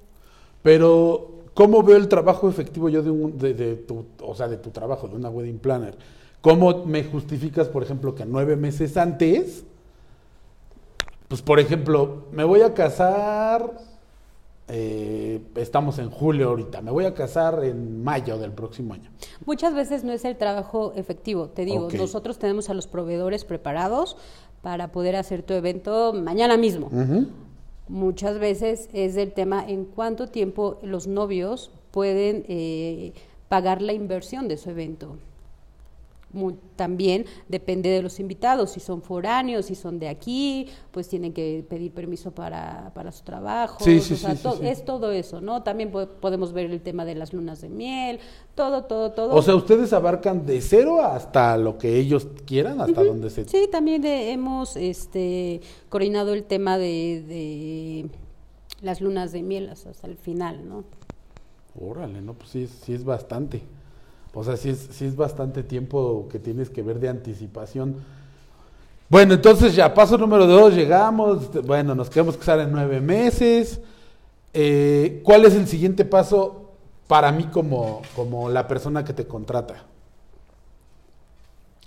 Pero, 0.61 1.31
¿cómo 1.53 1.81
veo 1.81 1.97
el 1.97 2.07
trabajo 2.07 2.49
efectivo 2.49 2.89
yo 2.89 3.01
de, 3.01 3.09
un, 3.09 3.37
de, 3.37 3.53
de 3.53 3.75
tu, 3.75 4.05
o 4.21 4.35
sea, 4.35 4.47
de 4.47 4.57
tu 4.57 4.69
trabajo, 4.69 5.07
de 5.07 5.15
una 5.15 5.29
wedding 5.29 5.59
planner? 5.59 5.97
¿Cómo 6.41 6.85
me 6.85 7.03
justificas, 7.03 7.67
por 7.67 7.83
ejemplo, 7.83 8.13
que 8.15 8.25
nueve 8.25 8.55
meses 8.55 8.95
antes, 8.95 9.63
pues, 11.27 11.41
por 11.41 11.59
ejemplo, 11.59 12.23
me 12.31 12.43
voy 12.43 12.61
a 12.61 12.73
casar, 12.73 13.71
eh, 14.69 15.41
estamos 15.55 15.99
en 15.99 16.09
julio 16.09 16.49
ahorita, 16.49 16.81
me 16.81 16.91
voy 16.91 17.05
a 17.05 17.13
casar 17.13 17.63
en 17.63 18.03
mayo 18.03 18.37
del 18.37 18.51
próximo 18.51 18.93
año. 18.93 19.09
Muchas 19.45 19.73
veces 19.73 20.03
no 20.03 20.11
es 20.11 20.23
el 20.25 20.37
trabajo 20.37 20.93
efectivo, 20.95 21.49
te 21.49 21.65
digo, 21.65 21.89
nosotros 21.91 22.37
tenemos 22.39 22.69
a 22.69 22.73
los 22.73 22.87
proveedores 22.87 23.45
preparados 23.45 24.15
para 24.61 24.91
poder 24.91 25.15
hacer 25.15 25.43
tu 25.43 25.53
evento 25.53 26.13
mañana 26.13 26.57
mismo. 26.57 26.89
Muchas 27.87 28.37
veces 28.37 28.89
es 28.93 29.17
el 29.17 29.31
tema 29.31 29.67
en 29.67 29.85
cuánto 29.85 30.27
tiempo 30.27 30.77
los 30.83 31.07
novios 31.07 31.71
pueden 31.91 32.45
eh, 32.47 33.13
pagar 33.47 33.81
la 33.81 33.93
inversión 33.93 34.47
de 34.47 34.57
su 34.57 34.69
evento. 34.69 35.17
Mu- 36.31 36.53
también 36.75 37.25
depende 37.47 37.89
de 37.89 38.03
los 38.03 38.19
invitados, 38.19 38.69
si 38.69 38.79
son 38.79 39.01
foráneos, 39.01 39.65
si 39.65 39.73
son 39.73 39.97
de 39.97 40.07
aquí, 40.09 40.67
pues 40.91 41.07
tienen 41.07 41.33
que 41.33 41.65
pedir 41.67 41.91
permiso 41.91 42.29
para, 42.31 42.91
para 42.93 43.11
su 43.11 43.23
trabajo. 43.23 43.83
Sí, 43.83 43.99
sí, 43.99 44.13
o 44.13 44.17
sea, 44.17 44.35
sí, 44.35 44.43
to- 44.43 44.61
es 44.61 44.85
todo 44.85 45.11
eso, 45.11 45.41
¿no? 45.41 45.63
También 45.63 45.91
po- 45.91 46.05
podemos 46.07 46.53
ver 46.53 46.69
el 46.69 46.81
tema 46.81 47.03
de 47.03 47.15
las 47.15 47.33
lunas 47.33 47.61
de 47.61 47.69
miel, 47.69 48.19
todo, 48.53 48.83
todo, 48.83 49.11
todo. 49.11 49.33
O 49.33 49.41
sea, 49.41 49.55
ustedes 49.55 49.91
abarcan 49.91 50.45
de 50.45 50.61
cero 50.61 51.01
hasta 51.01 51.57
lo 51.57 51.79
que 51.79 51.97
ellos 51.97 52.27
quieran, 52.45 52.79
hasta 52.79 53.03
donde 53.03 53.31
se... 53.31 53.45
Sí, 53.45 53.67
también 53.71 54.05
hemos 54.05 54.75
este, 54.75 55.61
coordinado 55.89 56.33
el 56.35 56.43
tema 56.43 56.77
de, 56.77 57.23
de 57.27 58.09
las 58.83 59.01
lunas 59.01 59.31
de 59.31 59.41
miel 59.41 59.69
hasta 59.69 59.89
el 60.05 60.15
final, 60.15 60.67
¿no? 60.69 60.83
Órale, 61.79 62.21
no, 62.21 62.33
pues 62.35 62.49
sí, 62.51 62.63
es- 62.63 62.69
sí 62.83 62.93
es 62.93 63.03
bastante. 63.03 63.61
O 64.33 64.43
sea, 64.43 64.57
sí 64.57 64.69
es, 64.69 64.89
sí 64.91 65.05
es 65.05 65.15
bastante 65.15 65.63
tiempo 65.63 66.27
que 66.31 66.39
tienes 66.39 66.69
que 66.69 66.83
ver 66.83 66.99
de 66.99 67.09
anticipación. 67.09 67.95
Bueno, 69.09 69.33
entonces 69.33 69.75
ya, 69.75 69.93
paso 69.93 70.17
número 70.17 70.45
dos, 70.45 70.75
llegamos, 70.75 71.51
bueno, 71.65 71.95
nos 71.95 72.09
queremos 72.09 72.37
casar 72.37 72.59
en 72.59 72.71
nueve 72.71 73.01
meses. 73.01 73.79
Eh, 74.53 75.21
¿Cuál 75.23 75.45
es 75.45 75.55
el 75.55 75.67
siguiente 75.67 76.05
paso 76.05 76.71
para 77.07 77.31
mí 77.31 77.45
como, 77.45 78.03
como 78.15 78.49
la 78.49 78.67
persona 78.67 79.03
que 79.03 79.13
te 79.13 79.25
contrata? 79.25 79.83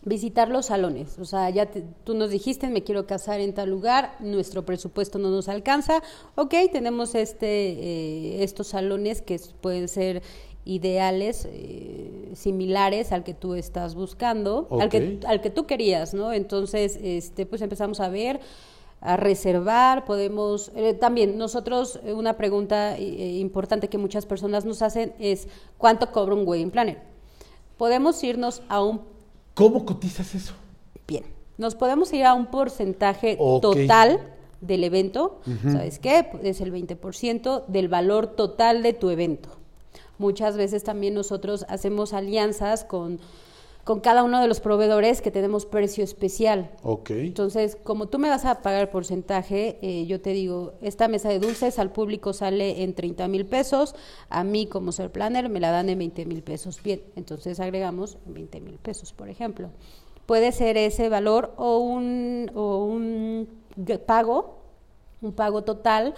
Visitar 0.04 0.48
los 0.48 0.66
salones, 0.66 1.16
o 1.20 1.24
sea, 1.24 1.48
ya 1.50 1.66
te- 1.66 1.84
tú 2.02 2.14
nos 2.14 2.30
dijiste, 2.30 2.68
me 2.70 2.82
quiero 2.82 3.06
casar 3.06 3.38
en 3.38 3.54
tal 3.54 3.70
lugar, 3.70 4.16
nuestro 4.18 4.64
presupuesto 4.64 5.20
no 5.20 5.30
nos 5.30 5.48
alcanza, 5.48 6.02
ok, 6.34 6.52
tenemos 6.72 7.14
este, 7.14 7.46
eh, 7.46 8.42
estos 8.42 8.66
salones 8.66 9.22
que 9.22 9.40
pueden 9.60 9.86
ser 9.86 10.24
ideales, 10.64 11.48
eh, 11.50 12.30
similares 12.34 13.12
al 13.12 13.24
que 13.24 13.34
tú 13.34 13.54
estás 13.54 13.94
buscando, 13.94 14.68
al, 14.80 14.88
que, 14.88 15.20
al 15.26 15.40
que 15.40 15.50
tú 15.50 15.66
querías, 15.66 16.14
¿no? 16.14 16.32
Entonces, 16.32 16.98
este, 17.02 17.46
pues 17.46 17.62
empezamos 17.62 18.00
a 18.00 18.08
ver, 18.08 18.40
a 19.02 19.16
reservar, 19.16 20.04
podemos, 20.04 20.70
eh, 20.76 20.94
también 20.94 21.36
nosotros, 21.36 21.98
eh, 22.04 22.12
una 22.12 22.36
pregunta 22.36 22.96
eh, 22.96 23.38
importante 23.38 23.88
que 23.88 23.98
muchas 23.98 24.26
personas 24.26 24.64
nos 24.64 24.80
hacen 24.80 25.12
es, 25.18 25.48
¿cuánto 25.76 26.12
cobra 26.12 26.34
un 26.36 26.46
wedding 26.46 26.70
planner? 26.70 27.00
Podemos 27.76 28.22
irnos 28.22 28.62
a 28.68 28.82
un 28.82 29.00
¿Cómo 29.54 29.84
cotizas 29.84 30.34
eso? 30.34 30.54
Bien, 31.06 31.24
nos 31.58 31.74
podemos 31.74 32.12
ir 32.12 32.24
a 32.24 32.32
un 32.32 32.46
porcentaje 32.46 33.36
total 33.36 34.20
del 34.62 34.84
evento. 34.84 35.40
¿Sabes 35.62 35.98
qué? 35.98 36.30
Es 36.42 36.62
el 36.62 36.72
20% 36.72 37.66
del 37.66 37.88
valor 37.88 38.28
total 38.28 38.82
de 38.82 38.94
tu 38.94 39.10
evento. 39.10 39.50
Muchas 40.22 40.56
veces 40.56 40.84
también 40.84 41.14
nosotros 41.14 41.66
hacemos 41.68 42.12
alianzas 42.12 42.84
con, 42.84 43.18
con 43.82 43.98
cada 43.98 44.22
uno 44.22 44.40
de 44.40 44.46
los 44.46 44.60
proveedores 44.60 45.20
que 45.20 45.32
tenemos 45.32 45.66
precio 45.66 46.04
especial. 46.04 46.70
Ok. 46.84 47.10
Entonces, 47.10 47.76
como 47.82 48.06
tú 48.06 48.20
me 48.20 48.28
vas 48.28 48.44
a 48.44 48.62
pagar 48.62 48.92
porcentaje, 48.92 49.80
eh, 49.82 50.06
yo 50.06 50.20
te 50.20 50.30
digo, 50.30 50.74
esta 50.80 51.08
mesa 51.08 51.28
de 51.28 51.40
dulces 51.40 51.80
al 51.80 51.90
público 51.90 52.32
sale 52.32 52.84
en 52.84 52.94
30 52.94 53.26
mil 53.26 53.44
pesos, 53.44 53.96
a 54.28 54.44
mí 54.44 54.66
como 54.66 54.92
ser 54.92 55.10
planner 55.10 55.48
me 55.48 55.58
la 55.58 55.72
dan 55.72 55.88
en 55.88 55.98
20 55.98 56.24
mil 56.26 56.44
pesos. 56.44 56.80
Bien, 56.80 57.02
entonces 57.16 57.58
agregamos 57.58 58.18
20 58.26 58.60
mil 58.60 58.78
pesos, 58.78 59.12
por 59.12 59.28
ejemplo. 59.28 59.70
Puede 60.26 60.52
ser 60.52 60.76
ese 60.76 61.08
valor 61.08 61.52
o 61.56 61.78
un, 61.78 62.48
o 62.54 62.84
un 62.84 63.48
pago, 64.06 64.62
un 65.20 65.32
pago 65.32 65.62
total 65.62 66.14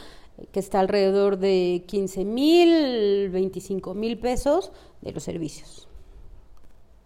que 0.52 0.60
está 0.60 0.80
alrededor 0.80 1.38
de 1.38 1.84
15 1.86 2.24
mil, 2.24 3.28
25 3.30 3.94
mil 3.94 4.18
pesos 4.18 4.72
de 5.00 5.12
los 5.12 5.22
servicios. 5.22 5.86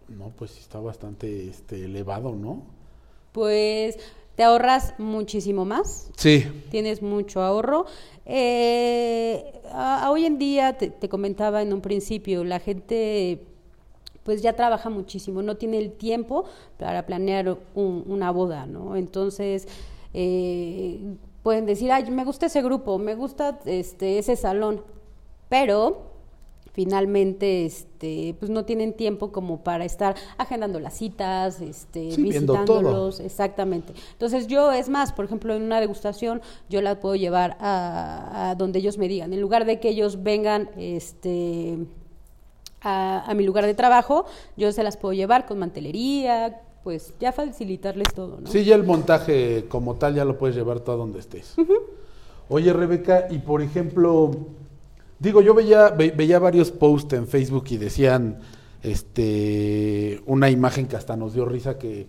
No, 0.07 0.29
pues 0.35 0.57
está 0.57 0.79
bastante 0.79 1.47
este, 1.47 1.85
elevado, 1.85 2.33
¿no? 2.35 2.63
Pues 3.31 3.99
te 4.35 4.43
ahorras 4.43 4.93
muchísimo 4.97 5.65
más, 5.65 6.09
Sí. 6.17 6.45
tienes 6.71 7.01
mucho 7.03 7.41
ahorro. 7.41 7.85
Eh, 8.25 9.51
a- 9.71 10.05
a 10.05 10.11
hoy 10.11 10.25
en 10.25 10.39
día, 10.39 10.77
te, 10.77 10.89
te 10.89 11.09
comentaba 11.09 11.61
en 11.61 11.73
un 11.73 11.81
principio, 11.81 12.43
la 12.43 12.59
gente 12.59 13.45
pues 14.23 14.41
ya 14.43 14.53
trabaja 14.53 14.89
muchísimo, 14.91 15.41
no 15.41 15.57
tiene 15.57 15.77
el 15.79 15.91
tiempo 15.91 16.45
para 16.77 17.05
planear 17.07 17.57
un- 17.73 18.03
una 18.07 18.29
boda, 18.31 18.65
¿no? 18.67 18.95
Entonces, 18.95 19.67
eh, 20.13 20.99
pueden 21.49 21.65
decir, 21.65 21.91
ay, 21.91 22.11
me 22.11 22.25
gusta 22.25 22.45
ese 22.45 22.61
grupo, 22.61 22.99
me 22.99 23.15
gusta 23.15 23.59
este, 23.65 24.19
ese 24.19 24.35
salón, 24.35 24.83
pero 25.49 26.11
finalmente 26.73 27.65
este 27.65 28.35
pues 28.37 28.51
no 28.51 28.65
tienen 28.65 28.93
tiempo 28.93 29.31
como 29.31 29.63
para 29.63 29.83
estar 29.83 30.15
agendando 30.37 30.79
las 30.79 30.93
citas 30.93 31.59
este 31.59 32.11
Sí, 32.11 32.21
viendo 32.21 32.53
todo. 32.53 32.61
visitándolos 32.77 33.19
exactamente 33.19 33.93
entonces 34.11 34.45
yo 34.45 34.71
es 34.71 34.87
más 34.89 35.11
por 35.11 35.25
ejemplo 35.25 35.55
en 35.55 35.63
una 35.63 35.79
degustación 35.79 36.41
yo 36.69 36.83
la 36.83 36.99
puedo 36.99 37.15
llevar 37.15 37.57
a, 37.59 38.51
a 38.51 38.55
donde 38.55 38.77
ellos 38.79 38.99
me 38.99 39.07
digan 39.07 39.33
en 39.33 39.41
lugar 39.41 39.65
de 39.65 39.79
que 39.79 39.89
ellos 39.89 40.21
vengan 40.21 40.69
este 40.77 41.79
a, 42.81 43.23
a 43.29 43.33
mi 43.33 43.43
lugar 43.43 43.65
de 43.65 43.73
trabajo 43.73 44.25
yo 44.55 44.71
se 44.71 44.83
las 44.83 44.95
puedo 44.95 45.13
llevar 45.13 45.47
con 45.47 45.57
mantelería 45.57 46.61
pues 46.83 47.13
ya 47.19 47.31
facilitarles 47.31 48.13
todo 48.13 48.39
no 48.41 48.47
Sí, 48.49 48.63
ya 48.63 48.75
el 48.75 48.83
montaje 48.83 49.65
como 49.69 49.95
tal 49.95 50.15
ya 50.15 50.25
lo 50.25 50.37
puedes 50.37 50.55
llevar 50.55 50.79
tú 50.79 50.91
a 50.91 50.95
donde 50.95 51.19
estés. 51.19 51.55
Oye, 52.49 52.73
Rebeca, 52.73 53.27
y 53.29 53.39
por 53.39 53.61
ejemplo, 53.61 54.31
digo, 55.19 55.41
yo 55.41 55.53
veía, 55.53 55.89
ve- 55.89 56.13
veía 56.15 56.39
varios 56.39 56.71
posts 56.71 57.13
en 57.13 57.27
Facebook 57.27 57.65
y 57.69 57.77
decían 57.77 58.39
este 58.81 60.21
una 60.25 60.49
imagen 60.49 60.87
que 60.87 60.95
hasta 60.95 61.15
nos 61.15 61.33
dio 61.33 61.45
risa 61.45 61.77
que 61.77 62.07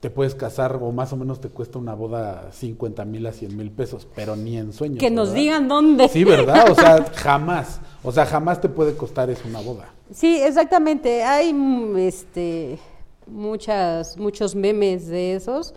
te 0.00 0.10
puedes 0.10 0.34
casar 0.34 0.78
o 0.82 0.90
más 0.90 1.12
o 1.12 1.16
menos 1.16 1.40
te 1.40 1.48
cuesta 1.48 1.78
una 1.78 1.94
boda 1.94 2.50
50 2.52 3.04
mil 3.04 3.24
a 3.26 3.32
100 3.32 3.56
mil 3.56 3.70
pesos, 3.70 4.06
pero 4.16 4.34
ni 4.34 4.56
en 4.58 4.72
sueños. 4.72 4.98
que 4.98 5.10
nos 5.10 5.28
¿verdad? 5.28 5.40
digan 5.42 5.68
dónde 5.68 6.08
Sí, 6.08 6.24
¿verdad? 6.24 6.70
O 6.70 6.74
sea, 6.74 7.04
jamás. 7.14 7.80
O 8.02 8.10
sea, 8.10 8.26
jamás 8.26 8.60
te 8.60 8.68
puede 8.68 8.94
costar 8.96 9.30
eso 9.30 9.42
una 9.48 9.60
boda. 9.60 9.90
Sí, 10.12 10.40
exactamente. 10.42 11.22
Hay 11.22 11.52
mm, 11.52 11.96
este 11.98 12.78
muchas 13.26 14.16
muchos 14.16 14.54
memes 14.54 15.06
de 15.06 15.34
esos. 15.34 15.74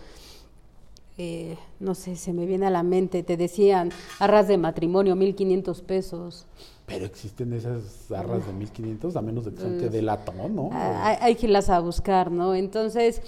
Eh, 1.17 1.57
no 1.79 1.95
sé, 1.95 2.15
se 2.17 2.33
me 2.33 2.45
viene 2.45 2.65
a 2.65 2.69
la 2.69 2.83
mente. 2.83 3.23
Te 3.23 3.37
decían 3.37 3.91
arras 4.19 4.47
de 4.47 4.57
matrimonio 4.57 5.15
1500 5.15 5.81
pesos. 5.81 6.45
Pero 6.85 7.05
existen 7.05 7.53
esas 7.53 8.11
arras 8.11 8.45
de 8.45 8.53
1500 8.53 9.15
a 9.15 9.21
menos 9.21 9.45
de 9.45 9.53
que 9.53 9.61
sean 9.61 9.77
que 9.79 9.89
de 9.89 10.01
latón, 10.01 10.55
¿no? 10.55 10.69
Ah, 10.71 11.07
Hay, 11.07 11.17
hay 11.21 11.35
que 11.35 11.47
irlas 11.47 11.69
a 11.69 11.79
buscar, 11.79 12.31
¿no? 12.31 12.53
Entonces, 12.53 13.21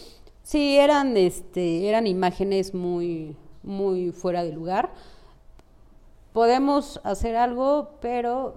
sí 0.44 0.78
eran 0.78 1.18
este 1.18 1.90
eran 1.90 2.08
imágenes 2.08 2.74
muy 2.74 3.36
muy 3.64 4.12
fuera 4.12 4.44
de 4.44 4.52
lugar. 4.52 4.92
Podemos 6.34 7.02
hacer 7.04 7.36
algo, 7.36 7.92
pero 8.00 8.56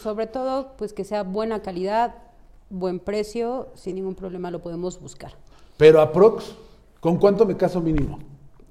sobre 0.00 0.26
todo 0.26 0.72
pues 0.76 0.92
que 0.92 1.04
sea 1.04 1.22
buena 1.22 1.62
calidad, 1.62 2.14
buen 2.72 2.98
precio, 2.98 3.68
sin 3.74 3.96
ningún 3.96 4.14
problema 4.14 4.50
lo 4.50 4.60
podemos 4.60 4.98
buscar. 4.98 5.34
Pero 5.76 6.00
aprox, 6.00 6.54
¿con 7.00 7.18
cuánto 7.18 7.44
me 7.44 7.56
caso 7.56 7.80
mínimo? 7.80 8.18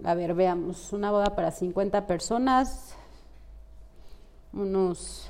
A 0.04 0.16
ver, 0.16 0.34
veamos, 0.34 0.92
una 0.92 1.12
boda 1.12 1.36
para 1.36 1.52
50 1.52 2.08
personas, 2.08 2.96
unos, 4.52 5.30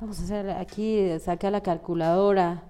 vamos 0.00 0.20
a 0.20 0.22
hacer 0.22 0.50
aquí, 0.50 1.18
saca 1.18 1.50
la 1.50 1.62
calculadora, 1.62 2.62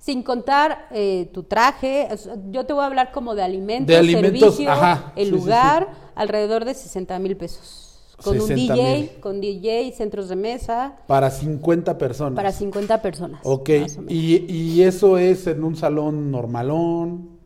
Sin 0.00 0.22
contar 0.22 0.86
eh, 0.90 1.28
tu 1.34 1.42
traje, 1.42 2.08
yo 2.50 2.64
te 2.64 2.72
voy 2.72 2.82
a 2.82 2.86
hablar 2.86 3.12
como 3.12 3.34
de 3.34 3.42
alimentos, 3.42 3.88
De 3.88 3.96
alimentos, 3.98 4.54
servicio, 4.54 4.70
ajá, 4.70 5.12
el 5.16 5.26
sí, 5.26 5.30
sí, 5.34 5.38
lugar, 5.38 5.88
alrededor 6.14 6.64
de 6.64 6.72
60 6.72 7.18
mil 7.18 7.36
pesos. 7.36 7.87
Con 8.22 8.40
un 8.40 8.46
60,000. 8.46 8.74
DJ, 8.74 9.20
con 9.20 9.40
DJ, 9.40 9.92
centros 9.92 10.28
de 10.28 10.36
mesa, 10.36 10.96
Para 11.06 11.30
50 11.30 11.96
personas. 11.98 12.34
para 12.36 12.50
50 12.52 13.00
personas. 13.00 13.40
Ok, 13.44 13.70
y, 14.08 14.44
y 14.52 14.82
eso 14.82 15.18
es 15.18 15.46
en 15.46 15.62
un 15.64 15.76
salón 15.76 16.30
normalón, 16.30 17.38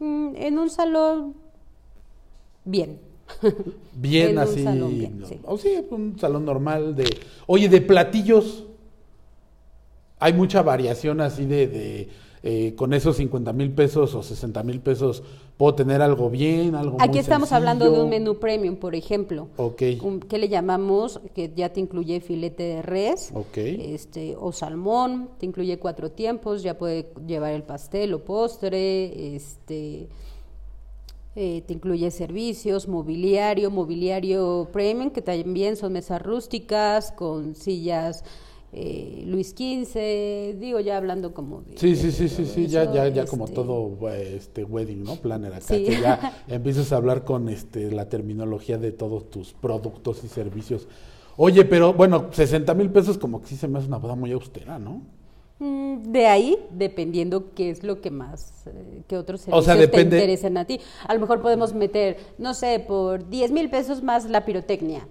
Mm, 0.00 0.36
en 0.36 0.58
un 0.58 0.70
salón, 0.70 1.34
bien. 2.64 3.00
bien 3.94 4.28
En 4.30 4.32
un 4.36 4.38
así. 4.38 4.62
salón 4.62 4.96
bien, 4.96 5.18
no, 5.20 5.26
sí. 5.26 5.40
O 5.44 5.58
sí, 5.58 5.74
un 5.90 6.16
salón 6.18 6.44
normal 6.44 6.94
de... 6.94 7.18
Oye, 7.48 7.68
de 7.68 7.80
platillos, 7.80 8.64
hay 10.20 10.32
mucha 10.32 10.62
variación 10.62 11.20
así 11.20 11.46
de... 11.46 11.66
de, 11.66 12.08
eh, 12.42 12.74
con 12.76 12.94
esos 12.94 13.16
50 13.16 13.52
mil 13.52 13.72
pesos 13.72 14.14
o 14.14 14.22
60 14.22 14.62
mil 14.62 14.80
pesos, 14.80 15.22
¿puedo 15.56 15.74
tener 15.74 16.00
algo 16.02 16.30
bien, 16.30 16.74
algo 16.74 16.96
Aquí 17.00 17.10
muy 17.10 17.18
estamos 17.18 17.50
hablando 17.52 17.90
de 17.90 18.00
un 18.00 18.08
menú 18.08 18.38
premium, 18.38 18.76
por 18.76 18.94
ejemplo. 18.94 19.48
Ok. 19.56 19.82
Un- 20.02 20.20
¿Qué 20.20 20.38
le 20.38 20.48
llamamos? 20.48 21.20
Que 21.34 21.52
ya 21.54 21.72
te 21.72 21.80
incluye 21.80 22.20
filete 22.20 22.62
de 22.62 22.82
res, 22.82 23.30
Ok. 23.34 23.56
este, 23.56 24.36
o 24.38 24.52
salmón, 24.52 25.30
te 25.38 25.46
incluye 25.46 25.78
cuatro 25.78 26.10
tiempos, 26.12 26.62
ya 26.62 26.78
puede 26.78 27.10
llevar 27.26 27.52
el 27.52 27.62
pastel 27.64 28.14
o 28.14 28.24
postre, 28.24 29.34
este, 29.34 30.08
eh, 31.36 31.62
te 31.66 31.72
incluye 31.74 32.10
servicios, 32.10 32.88
mobiliario, 32.88 33.70
mobiliario 33.70 34.68
premium, 34.72 35.10
que 35.10 35.22
también 35.22 35.76
son 35.76 35.92
mesas 35.92 36.20
rústicas 36.22 37.12
con 37.12 37.54
sillas 37.54 38.24
eh, 38.72 39.22
Luis 39.26 39.50
XV, 39.56 40.58
digo 40.58 40.80
ya 40.80 40.96
hablando 40.98 41.32
como 41.32 41.62
de, 41.62 41.78
Sí, 41.78 41.96
sí, 41.96 42.12
sí, 42.12 42.28
sí, 42.28 42.44
sí, 42.46 42.66
ya, 42.66 42.92
ya, 42.92 43.08
ya 43.08 43.24
como 43.26 43.44
este, 43.44 43.54
todo 43.54 44.08
este 44.10 44.64
wedding, 44.64 45.02
¿no? 45.04 45.16
Planner 45.16 45.52
acá, 45.54 45.74
Sí. 45.74 45.84
que 45.84 46.00
ya 46.00 46.42
empiezas 46.48 46.92
a 46.92 46.96
hablar 46.96 47.24
con 47.24 47.48
este 47.48 47.90
la 47.90 48.08
terminología 48.08 48.78
de 48.78 48.92
todos 48.92 49.30
tus 49.30 49.52
productos 49.54 50.22
y 50.24 50.28
servicios. 50.28 50.86
Oye, 51.36 51.64
pero 51.64 51.94
bueno, 51.94 52.26
60 52.32 52.74
mil 52.74 52.90
pesos 52.90 53.16
como 53.16 53.40
que 53.40 53.46
sí 53.48 53.56
se 53.56 53.68
me 53.68 53.78
hace 53.78 53.88
una 53.88 53.98
boda 53.98 54.14
muy 54.16 54.32
austera, 54.32 54.78
¿no? 54.78 55.02
Mm, 55.60 56.12
De 56.12 56.26
ahí, 56.26 56.56
dependiendo 56.70 57.52
qué 57.54 57.70
es 57.70 57.82
lo 57.82 58.00
que 58.00 58.10
más, 58.10 58.64
eh, 58.66 59.02
qué 59.08 59.16
otros 59.16 59.40
O 59.40 59.44
servicios 59.44 59.64
sea, 59.64 59.74
depende- 59.76 60.10
te 60.10 60.16
interesen 60.22 60.56
a 60.58 60.64
ti. 60.64 60.78
A 61.06 61.14
lo 61.14 61.20
mejor 61.20 61.40
podemos 61.42 61.74
meter, 61.74 62.16
no 62.38 62.54
sé, 62.54 62.84
por 62.86 63.28
10 63.28 63.50
mil 63.50 63.68
pesos 63.70 64.02
más 64.02 64.28
la 64.30 64.44
pirotecnia. 64.44 65.08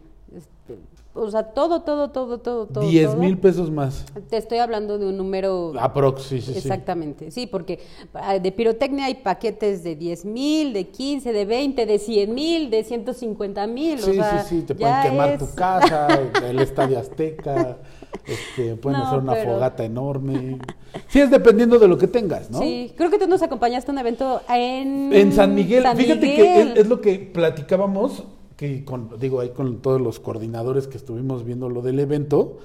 O 1.17 1.31
sea, 1.31 1.43
todo, 1.43 1.81
todo, 1.81 2.09
todo, 2.11 2.37
todo, 2.39 2.67
todo. 2.67 2.87
10 2.87 3.07
todo. 3.11 3.17
mil 3.17 3.37
pesos 3.37 3.71
más. 3.71 4.05
Te 4.29 4.37
estoy 4.37 4.59
hablando 4.59 4.97
de 4.97 5.07
un 5.07 5.17
número... 5.17 5.73
Aprox, 5.79 6.23
sí. 6.23 6.35
Exactamente, 6.35 7.31
sí, 7.31 7.47
porque 7.47 7.79
ah, 8.13 8.37
de 8.37 8.51
pirotecnia 8.51 9.05
hay 9.05 9.15
paquetes 9.15 9.83
de 9.83 9.95
10 9.95 10.25
mil, 10.25 10.73
de 10.73 10.87
15, 10.89 11.33
de 11.33 11.45
20, 11.45 11.85
de 11.85 11.99
100 11.99 12.33
mil, 12.33 12.69
de 12.69 12.83
150 12.83 13.67
mil. 13.67 13.99
Sí, 13.99 14.11
o 14.11 14.13
sea, 14.13 14.43
sí, 14.43 14.57
sí, 14.57 14.61
te 14.63 14.75
pueden 14.75 15.01
quemar 15.01 15.29
es- 15.31 15.39
tu 15.39 15.53
casa, 15.55 16.07
el 16.47 16.59
Estadio 16.59 16.99
Azteca, 16.99 17.77
este, 18.25 18.75
pueden 18.75 18.99
No, 18.99 19.07
hacer 19.07 19.19
una 19.19 19.33
pero- 19.33 19.53
fogata 19.53 19.83
enorme. 19.83 20.59
Sí, 21.07 21.19
es 21.19 21.29
dependiendo 21.29 21.79
de 21.79 21.87
lo 21.87 21.97
que 21.97 22.07
tengas, 22.07 22.49
¿no? 22.49 22.59
Sí, 22.59 22.93
creo 22.95 23.09
que 23.09 23.17
tú 23.19 23.27
nos 23.27 23.41
acompañaste 23.41 23.91
a 23.91 23.93
un 23.93 23.97
evento 23.99 24.41
en... 24.49 25.11
En 25.13 25.31
San 25.33 25.53
Miguel, 25.53 25.83
San 25.83 25.97
fíjate 25.97 26.21
que 26.35 26.61
es 26.75 26.87
lo 26.87 27.01
que 27.01 27.19
platicábamos, 27.19 28.23
que 28.57 28.83
con, 28.83 29.17
digo, 29.19 29.39
ahí 29.39 29.49
con 29.49 29.81
todos 29.81 30.01
los 30.01 30.19
coordinadores 30.19 30.87
que 30.87 30.97
estuvimos 30.97 31.45
viendo 31.45 31.69
lo 31.69 31.81
del 31.81 31.99
evento, 31.99 32.57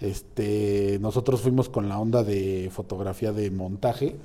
este, 0.00 0.98
nosotros 1.00 1.40
fuimos 1.42 1.68
con 1.68 1.88
la 1.88 2.00
onda 2.00 2.24
de 2.24 2.70
fotografía 2.72 3.32
de 3.32 3.50
montaje. 3.50 4.16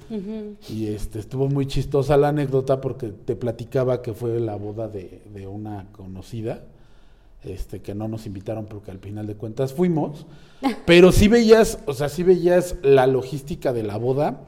Y 0.70 0.88
este, 0.88 1.20
estuvo 1.20 1.48
muy 1.48 1.68
chistosa 1.68 2.18
la 2.18 2.30
anécdota 2.30 2.82
porque 2.82 3.10
te 3.10 3.36
platicaba 3.36 4.02
que 4.02 4.14
fue 4.14 4.40
la 4.40 4.56
boda 4.56 4.88
de, 4.88 5.22
de 5.34 5.46
una 5.46 5.88
conocida, 5.92 6.64
este, 7.44 7.82
que 7.82 7.94
no 7.94 8.08
nos 8.08 8.26
invitaron 8.26 8.66
porque 8.66 8.92
al 8.92 9.00
final 9.00 9.28
de 9.28 9.36
cuentas 9.36 9.74
fuimos, 9.74 10.26
pero 10.86 11.12
sí 11.12 11.28
veías, 11.28 11.80
o 11.86 11.94
sea, 11.94 12.10
sí 12.10 12.24
veías 12.24 12.76
la 12.82 13.08
logística 13.08 13.72
de 13.74 13.84
la 13.84 13.98
boda 13.98 14.42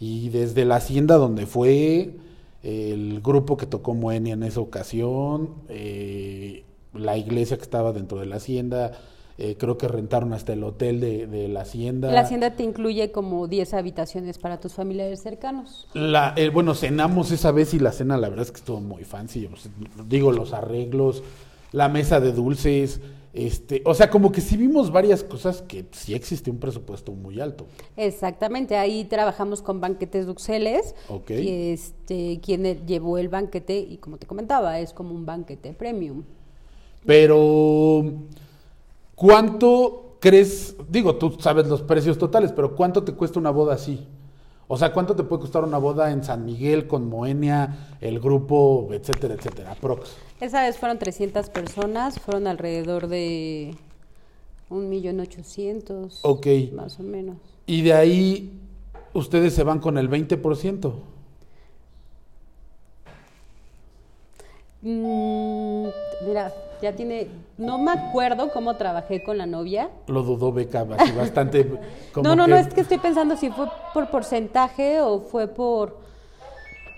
y 0.00 0.30
desde 0.30 0.64
la 0.64 0.76
hacienda 0.76 1.16
donde 1.16 1.46
fue, 1.46 2.16
el 2.62 3.20
grupo 3.20 3.56
que 3.56 3.66
tocó 3.66 3.94
Moenia 3.94 4.34
en 4.34 4.42
esa 4.42 4.60
ocasión, 4.60 5.54
eh, 5.68 6.64
la 6.94 7.16
iglesia 7.16 7.56
que 7.56 7.62
estaba 7.62 7.92
dentro 7.92 8.18
de 8.18 8.26
la 8.26 8.36
hacienda, 8.36 8.92
eh, 9.38 9.56
creo 9.58 9.78
que 9.78 9.88
rentaron 9.88 10.32
hasta 10.34 10.52
el 10.52 10.62
hotel 10.62 11.00
de, 11.00 11.26
de 11.26 11.48
la 11.48 11.62
hacienda. 11.62 12.12
La 12.12 12.20
hacienda 12.20 12.50
te 12.50 12.62
incluye 12.62 13.10
como 13.10 13.48
10 13.48 13.74
habitaciones 13.74 14.38
para 14.38 14.60
tus 14.60 14.74
familiares 14.74 15.22
cercanos. 15.22 15.88
La, 15.94 16.34
eh, 16.36 16.50
bueno, 16.50 16.74
cenamos 16.74 17.32
esa 17.32 17.50
vez 17.50 17.72
y 17.74 17.78
la 17.78 17.92
cena 17.92 18.16
la 18.18 18.28
verdad 18.28 18.44
es 18.44 18.52
que 18.52 18.58
estuvo 18.58 18.80
muy 18.80 19.04
fancy. 19.04 19.48
digo, 20.06 20.32
los 20.32 20.52
arreglos, 20.52 21.22
la 21.72 21.88
mesa 21.88 22.20
de 22.20 22.32
dulces, 22.32 23.00
este, 23.34 23.82
o 23.86 23.94
sea, 23.94 24.10
como 24.10 24.30
que 24.30 24.42
sí 24.42 24.56
vimos 24.56 24.92
varias 24.92 25.24
cosas 25.24 25.62
que 25.62 25.86
sí 25.92 26.14
existe 26.14 26.50
un 26.50 26.58
presupuesto 26.58 27.12
muy 27.12 27.40
alto. 27.40 27.66
Exactamente, 27.96 28.76
ahí 28.76 29.04
trabajamos 29.04 29.62
con 29.62 29.80
banquetes 29.80 30.26
duxeles. 30.26 30.94
Ok. 31.08 31.30
Y 31.30 31.72
este, 31.72 32.40
quien 32.42 32.86
llevó 32.86 33.16
el 33.16 33.28
banquete, 33.28 33.78
y 33.78 33.96
como 33.96 34.18
te 34.18 34.26
comentaba, 34.26 34.78
es 34.80 34.92
como 34.92 35.14
un 35.14 35.24
banquete 35.24 35.72
premium. 35.72 36.24
Pero, 37.06 38.04
¿cuánto 39.14 40.18
crees? 40.20 40.76
Digo, 40.90 41.16
tú 41.16 41.36
sabes 41.40 41.66
los 41.66 41.82
precios 41.82 42.18
totales, 42.18 42.52
pero 42.52 42.76
¿cuánto 42.76 43.02
te 43.02 43.12
cuesta 43.14 43.40
una 43.40 43.50
boda 43.50 43.74
así? 43.74 44.06
O 44.74 44.78
sea, 44.78 44.90
¿cuánto 44.90 45.14
te 45.14 45.22
puede 45.22 45.42
costar 45.42 45.64
una 45.64 45.76
boda 45.76 46.12
en 46.12 46.24
San 46.24 46.46
Miguel 46.46 46.86
con 46.86 47.06
Moenia, 47.06 47.76
el 48.00 48.18
grupo, 48.20 48.88
etcétera, 48.92 49.34
etcétera? 49.34 49.76
Prox. 49.78 50.16
Esa 50.40 50.62
vez 50.62 50.78
fueron 50.78 50.98
300 50.98 51.50
personas, 51.50 52.18
fueron 52.18 52.46
alrededor 52.46 53.06
de 53.08 53.76
un 54.70 54.88
millón 54.88 55.20
ochocientos, 55.20 56.20
Ok. 56.22 56.46
más 56.72 56.98
o 56.98 57.02
menos. 57.02 57.36
Y 57.66 57.82
de 57.82 57.92
ahí 57.92 58.62
ustedes 59.12 59.52
se 59.54 59.62
van 59.62 59.78
con 59.78 59.98
el 59.98 60.08
20%. 60.08 60.94
Mm, 64.80 65.86
mira, 66.26 66.50
ya 66.82 66.92
tiene, 66.94 67.28
no 67.56 67.78
me 67.78 67.92
acuerdo 67.92 68.50
cómo 68.52 68.76
trabajé 68.76 69.22
con 69.22 69.38
la 69.38 69.46
novia. 69.46 69.88
Lo 70.08 70.22
dudó 70.22 70.52
Beca 70.52 70.84
bastante. 70.84 71.64
como 72.12 72.28
no, 72.28 72.36
no, 72.36 72.44
que- 72.44 72.50
no, 72.50 72.56
es 72.56 72.74
que 72.74 72.80
estoy 72.82 72.98
pensando 72.98 73.36
si 73.36 73.48
fue 73.50 73.66
por 73.94 74.10
porcentaje 74.10 75.00
o 75.00 75.20
fue 75.20 75.46
por, 75.48 75.98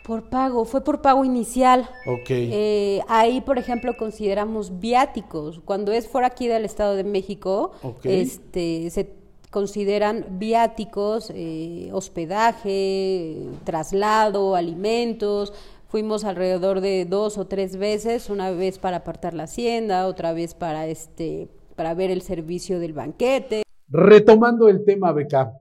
por 0.04 0.28
pago, 0.30 0.64
fue 0.64 0.82
por 0.82 1.02
pago 1.02 1.24
inicial. 1.24 1.82
Ok. 2.06 2.30
Eh, 2.30 3.00
ahí, 3.08 3.40
por 3.42 3.58
ejemplo, 3.58 3.94
consideramos 3.96 4.80
viáticos. 4.80 5.60
Cuando 5.64 5.92
es 5.92 6.08
fuera 6.08 6.28
aquí 6.28 6.46
del 6.48 6.64
Estado 6.64 6.96
de 6.96 7.04
México, 7.04 7.72
este, 8.02 8.88
se 8.90 9.12
consideran 9.50 10.24
viáticos, 10.30 11.30
eh, 11.32 11.88
hospedaje, 11.92 13.46
traslado, 13.64 14.56
alimentos. 14.56 15.52
Fuimos 15.94 16.24
alrededor 16.24 16.80
de 16.80 17.06
dos 17.08 17.38
o 17.38 17.46
tres 17.46 17.76
veces, 17.76 18.28
una 18.28 18.50
vez 18.50 18.80
para 18.80 18.96
apartar 18.96 19.32
la 19.32 19.44
hacienda, 19.44 20.08
otra 20.08 20.32
vez 20.32 20.52
para 20.52 20.88
este, 20.88 21.48
para 21.76 21.94
ver 21.94 22.10
el 22.10 22.20
servicio 22.20 22.80
del 22.80 22.94
banquete. 22.94 23.62
Retomando 23.86 24.68
el 24.68 24.84
tema, 24.84 25.12
Beca, 25.12 25.52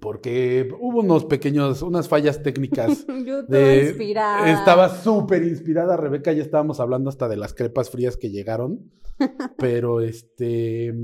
porque 0.00 0.66
hubo 0.80 1.00
unos 1.00 1.26
pequeños, 1.26 1.82
unas 1.82 2.08
fallas 2.08 2.42
técnicas. 2.42 3.06
Yo 3.26 3.44
toda 3.44 3.74
inspirada. 3.74 4.50
Estaba 4.50 4.88
súper 4.88 5.42
inspirada, 5.42 5.94
Rebeca, 5.94 6.32
ya 6.32 6.40
estábamos 6.40 6.80
hablando 6.80 7.10
hasta 7.10 7.28
de 7.28 7.36
las 7.36 7.52
crepas 7.52 7.90
frías 7.90 8.16
que 8.16 8.30
llegaron, 8.30 8.90
pero 9.58 10.00
este, 10.00 10.94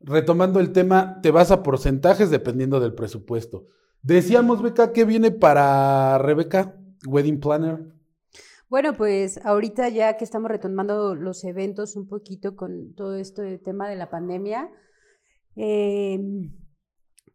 retomando 0.00 0.58
el 0.58 0.72
tema, 0.72 1.20
te 1.22 1.30
vas 1.30 1.52
a 1.52 1.62
porcentajes 1.62 2.28
dependiendo 2.28 2.80
del 2.80 2.94
presupuesto. 2.94 3.66
Decíamos, 4.02 4.62
Beca, 4.62 4.92
¿qué 4.92 5.04
viene 5.04 5.30
para 5.30 6.18
Rebeca, 6.18 6.74
Wedding 7.06 7.40
Planner? 7.40 7.92
Bueno, 8.68 8.94
pues 8.94 9.40
ahorita 9.44 9.88
ya 9.88 10.16
que 10.16 10.24
estamos 10.24 10.50
retomando 10.50 11.14
los 11.14 11.42
eventos 11.44 11.96
un 11.96 12.06
poquito 12.06 12.54
con 12.54 12.94
todo 12.94 13.14
este 13.16 13.58
tema 13.58 13.88
de 13.88 13.96
la 13.96 14.10
pandemia, 14.10 14.70
eh, 15.56 16.20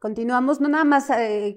continuamos, 0.03 0.59
no 0.59 0.67
nada 0.67 0.83
más, 0.83 1.09
eh, 1.11 1.55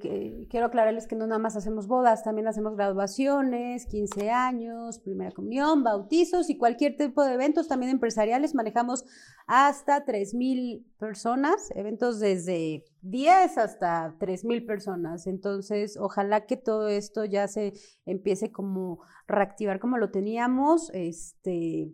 quiero 0.49 0.67
aclararles 0.67 1.09
que 1.09 1.17
no 1.17 1.27
nada 1.27 1.41
más 1.41 1.57
hacemos 1.57 1.89
bodas, 1.89 2.23
también 2.23 2.47
hacemos 2.47 2.77
graduaciones, 2.77 3.87
15 3.87 4.31
años, 4.31 5.01
primera 5.01 5.33
comunión, 5.33 5.83
bautizos 5.83 6.49
y 6.49 6.57
cualquier 6.57 6.97
tipo 6.97 7.25
de 7.25 7.35
eventos, 7.35 7.67
también 7.67 7.91
empresariales, 7.91 8.55
manejamos 8.55 9.05
hasta 9.49 10.07
3.000 10.07 10.85
personas, 10.97 11.73
eventos 11.75 12.21
desde 12.21 12.85
10 13.01 13.59
hasta 13.59 14.15
3.000 14.21 14.65
personas. 14.65 15.27
Entonces, 15.27 15.97
ojalá 15.99 16.47
que 16.47 16.57
todo 16.57 16.87
esto 16.87 17.25
ya 17.25 17.49
se 17.49 17.73
empiece 18.05 18.53
como 18.53 19.01
reactivar 19.27 19.81
como 19.81 19.99
lo 19.99 20.13
teníamos, 20.13 20.93
este, 20.95 21.91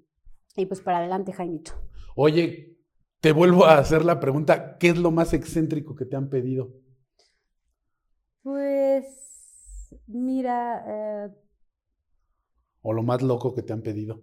y 0.56 0.66
pues 0.66 0.82
para 0.82 0.98
adelante, 0.98 1.32
Jaimito. 1.32 1.72
Oye, 2.14 2.76
te 3.22 3.32
vuelvo 3.32 3.64
a 3.64 3.78
hacer 3.78 4.04
la 4.04 4.20
pregunta, 4.20 4.76
¿qué 4.76 4.90
es 4.90 4.98
lo 4.98 5.10
más 5.10 5.32
excéntrico 5.32 5.96
que 5.96 6.04
te 6.04 6.16
han 6.16 6.28
pedido? 6.28 6.74
Pues, 8.42 9.94
mira, 10.06 10.84
eh, 10.86 11.30
¿O 12.80 12.92
lo 12.92 13.02
más 13.02 13.22
loco 13.22 13.54
que 13.56 13.62
te 13.64 13.72
han 13.72 13.82
pedido? 13.82 14.22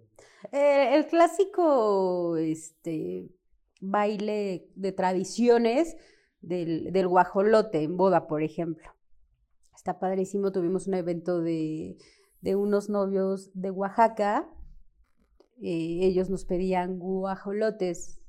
eh, 0.52 0.96
el 0.96 1.06
clásico, 1.06 2.36
este, 2.36 3.30
baile 3.80 4.68
de 4.74 4.92
tradiciones 4.92 5.96
del, 6.40 6.92
del 6.92 7.08
guajolote 7.08 7.82
en 7.82 7.96
boda, 7.96 8.26
por 8.26 8.42
ejemplo. 8.42 8.88
Está 9.76 9.98
padrísimo, 10.00 10.52
tuvimos 10.52 10.86
un 10.88 10.94
evento 10.94 11.40
de, 11.42 11.98
de 12.42 12.56
unos 12.56 12.90
novios 12.90 13.50
de 13.54 13.70
Oaxaca. 13.70 14.48
eh, 15.62 16.00
ellos 16.02 16.30
nos 16.30 16.44
pedían 16.44 16.98
guajolotes 16.98 18.19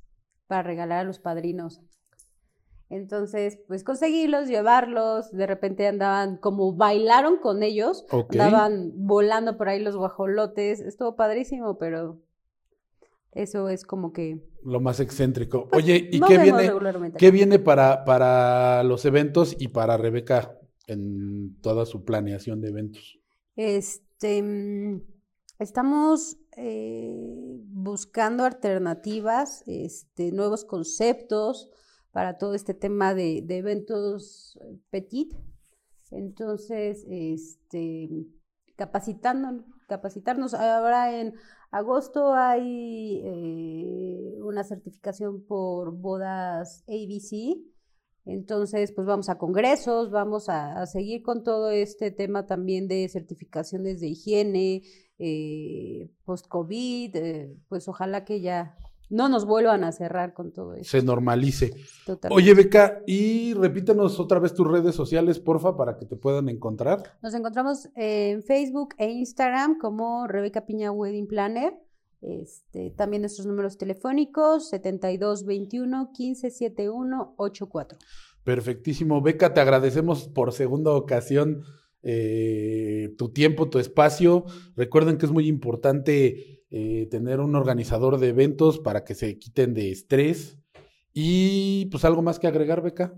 para 0.52 0.62
regalar 0.62 0.98
a 0.98 1.04
los 1.04 1.18
padrinos. 1.18 1.80
Entonces, 2.90 3.58
pues 3.68 3.84
conseguirlos, 3.84 4.48
llevarlos, 4.48 5.32
de 5.32 5.46
repente 5.46 5.86
andaban, 5.86 6.36
como 6.36 6.74
bailaron 6.74 7.38
con 7.38 7.62
ellos, 7.62 8.04
Ok. 8.10 8.34
andaban 8.34 8.92
volando 8.94 9.56
por 9.56 9.70
ahí 9.70 9.80
los 9.80 9.96
guajolotes, 9.96 10.80
estuvo 10.80 11.16
padrísimo, 11.16 11.78
pero 11.78 12.20
eso 13.32 13.70
es 13.70 13.86
como 13.86 14.12
que... 14.12 14.42
Lo 14.62 14.78
más 14.78 15.00
excéntrico. 15.00 15.70
Oye, 15.72 16.10
¿y 16.12 16.20
qué 16.20 16.36
viene, 16.36 16.70
qué 17.16 17.30
viene 17.30 17.58
para, 17.58 18.04
para 18.04 18.82
los 18.82 19.06
eventos 19.06 19.56
y 19.58 19.68
para 19.68 19.96
Rebeca 19.96 20.58
en 20.86 21.56
toda 21.62 21.86
su 21.86 22.04
planeación 22.04 22.60
de 22.60 22.68
eventos? 22.68 23.18
Este, 23.56 24.42
mm, 24.42 25.00
estamos 25.58 26.36
eh, 26.56 27.60
buscando 27.68 28.44
alternativas, 28.44 29.62
este, 29.66 30.32
nuevos 30.32 30.64
conceptos 30.64 31.70
para 32.10 32.36
todo 32.36 32.54
este 32.54 32.74
tema 32.74 33.14
de, 33.14 33.44
eventos 33.48 34.58
eh, 34.60 34.78
petit. 34.90 35.34
Entonces, 36.10 37.06
este, 37.08 38.08
capacitándonos, 38.76 39.64
capacitarnos. 39.88 40.52
Ahora 40.52 41.18
en 41.18 41.34
agosto 41.70 42.34
hay 42.34 43.22
eh, 43.24 44.38
una 44.42 44.62
certificación 44.62 45.44
por 45.46 45.92
bodas 45.92 46.84
ABC. 46.86 47.56
Entonces, 48.24 48.92
pues 48.92 49.06
vamos 49.06 49.28
a 49.30 49.38
congresos, 49.38 50.10
vamos 50.10 50.48
a 50.48 50.86
seguir 50.86 51.22
con 51.22 51.42
todo 51.42 51.70
este 51.70 52.12
tema 52.12 52.46
también 52.46 52.86
de 52.86 53.08
certificaciones 53.08 54.00
de 54.00 54.08
higiene, 54.08 54.82
eh, 55.24 56.10
post-COVID, 56.24 57.14
eh, 57.14 57.56
pues 57.68 57.86
ojalá 57.86 58.24
que 58.24 58.40
ya 58.40 58.76
no 59.08 59.28
nos 59.28 59.44
vuelvan 59.44 59.84
a 59.84 59.92
cerrar 59.92 60.34
con 60.34 60.52
todo 60.52 60.74
eso. 60.74 60.90
Se 60.90 61.02
normalice. 61.02 61.70
totalmente. 62.04 62.34
Oye, 62.34 62.54
Beca, 62.54 63.02
y 63.06 63.54
repítanos 63.54 64.18
otra 64.18 64.40
vez 64.40 64.52
tus 64.52 64.66
redes 64.66 64.96
sociales, 64.96 65.38
porfa, 65.38 65.76
para 65.76 65.96
que 65.96 66.06
te 66.06 66.16
puedan 66.16 66.48
encontrar. 66.48 67.02
Nos 67.22 67.34
encontramos 67.34 67.88
en 67.94 68.42
Facebook 68.42 68.94
e 68.98 69.10
Instagram 69.10 69.78
como 69.78 70.26
Rebeca 70.26 70.66
Piña 70.66 70.90
Wedding 70.90 71.28
Planner. 71.28 71.74
Este, 72.20 72.90
también 72.90 73.22
nuestros 73.22 73.46
números 73.46 73.78
telefónicos 73.78 74.70
7221 74.70 76.10
1571 76.18 77.34
84. 77.36 77.98
Perfectísimo. 78.42 79.20
Beca, 79.22 79.54
te 79.54 79.60
agradecemos 79.60 80.28
por 80.28 80.52
segunda 80.52 80.90
ocasión 80.92 81.62
eh, 82.02 83.14
tu 83.16 83.32
tiempo, 83.32 83.68
tu 83.68 83.78
espacio. 83.78 84.44
Recuerden 84.76 85.18
que 85.18 85.26
es 85.26 85.32
muy 85.32 85.46
importante 85.48 86.64
eh, 86.70 87.06
tener 87.10 87.40
un 87.40 87.54
organizador 87.54 88.18
de 88.18 88.28
eventos 88.28 88.78
para 88.78 89.04
que 89.04 89.14
se 89.14 89.38
quiten 89.38 89.74
de 89.74 89.90
estrés. 89.90 90.58
Y 91.12 91.86
pues 91.86 92.04
algo 92.04 92.22
más 92.22 92.38
que 92.38 92.46
agregar, 92.46 92.82
Beca. 92.82 93.14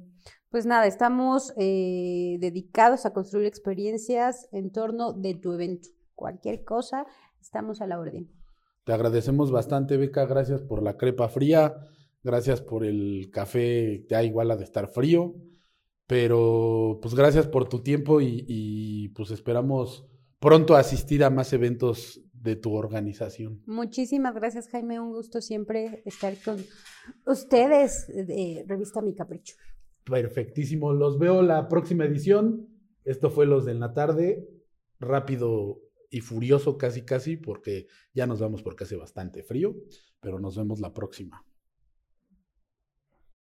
Pues 0.51 0.67
nada, 0.67 0.87
estamos 0.87 1.53
eh, 1.57 2.37
dedicados 2.41 3.07
a 3.07 3.13
construir 3.13 3.47
experiencias 3.47 4.49
en 4.53 4.71
torno 4.71 5.13
de 5.13 5.35
tu 5.35 5.53
evento. 5.53 5.89
Cualquier 6.15 6.65
cosa, 6.65 7.07
estamos 7.41 7.81
a 7.81 7.87
la 7.87 7.99
orden. 7.99 8.31
Te 8.85 8.93
agradecemos 8.93 9.51
bastante, 9.51 9.97
Beca. 9.97 10.27
Gracias 10.27 10.63
por 10.63 10.83
la 10.83 10.97
crepa 10.97 11.29
fría. 11.29 11.75
Gracias 12.23 12.63
por 12.63 12.85
el 12.85 13.31
café, 13.31 14.07
ya 14.09 14.23
igual 14.23 14.51
ha 14.51 14.57
de 14.57 14.65
estar 14.65 14.89
frío. 14.89 15.35
Pero 16.07 16.99
pues 17.01 17.15
gracias 17.15 17.47
por 17.47 17.69
tu 17.69 17.83
tiempo 17.83 18.21
y, 18.21 18.45
y, 18.47 19.09
pues 19.11 19.31
esperamos 19.31 20.07
pronto 20.39 20.77
asistir 20.77 21.25
a 21.25 21.31
más 21.31 21.53
eventos 21.53 22.21
de 22.35 22.57
tu 22.57 22.75
organización. 22.75 23.63
Muchísimas 23.67 24.35
gracias, 24.35 24.69
Jaime. 24.69 25.01
Un 25.01 25.13
gusto 25.13 25.41
siempre 25.41 26.03
estar 26.05 26.35
con 26.45 26.63
ustedes 27.27 28.07
de 28.09 28.65
Revista 28.69 29.01
Mi 29.01 29.15
Capricho. 29.15 29.57
Perfectísimo. 30.05 30.93
Los 30.93 31.19
veo 31.19 31.43
la 31.43 31.69
próxima 31.69 32.05
edición. 32.05 32.69
Esto 33.05 33.31
fue 33.31 33.47
Los 33.47 33.65
de 33.65 33.73
en 33.73 33.81
la 33.81 33.95
tarde. 33.95 34.47
Rápido 35.01 35.81
y 36.11 36.21
furioso 36.21 36.79
casi 36.79 37.03
casi 37.03 37.37
porque 37.37 37.89
ya 38.13 38.27
nos 38.27 38.41
vamos 38.41 38.63
porque 38.63 38.85
hace 38.85 38.95
bastante 38.95 39.43
frío, 39.43 39.75
pero 40.21 40.39
nos 40.39 40.57
vemos 40.57 40.79
la 40.79 40.95
próxima. 40.95 41.45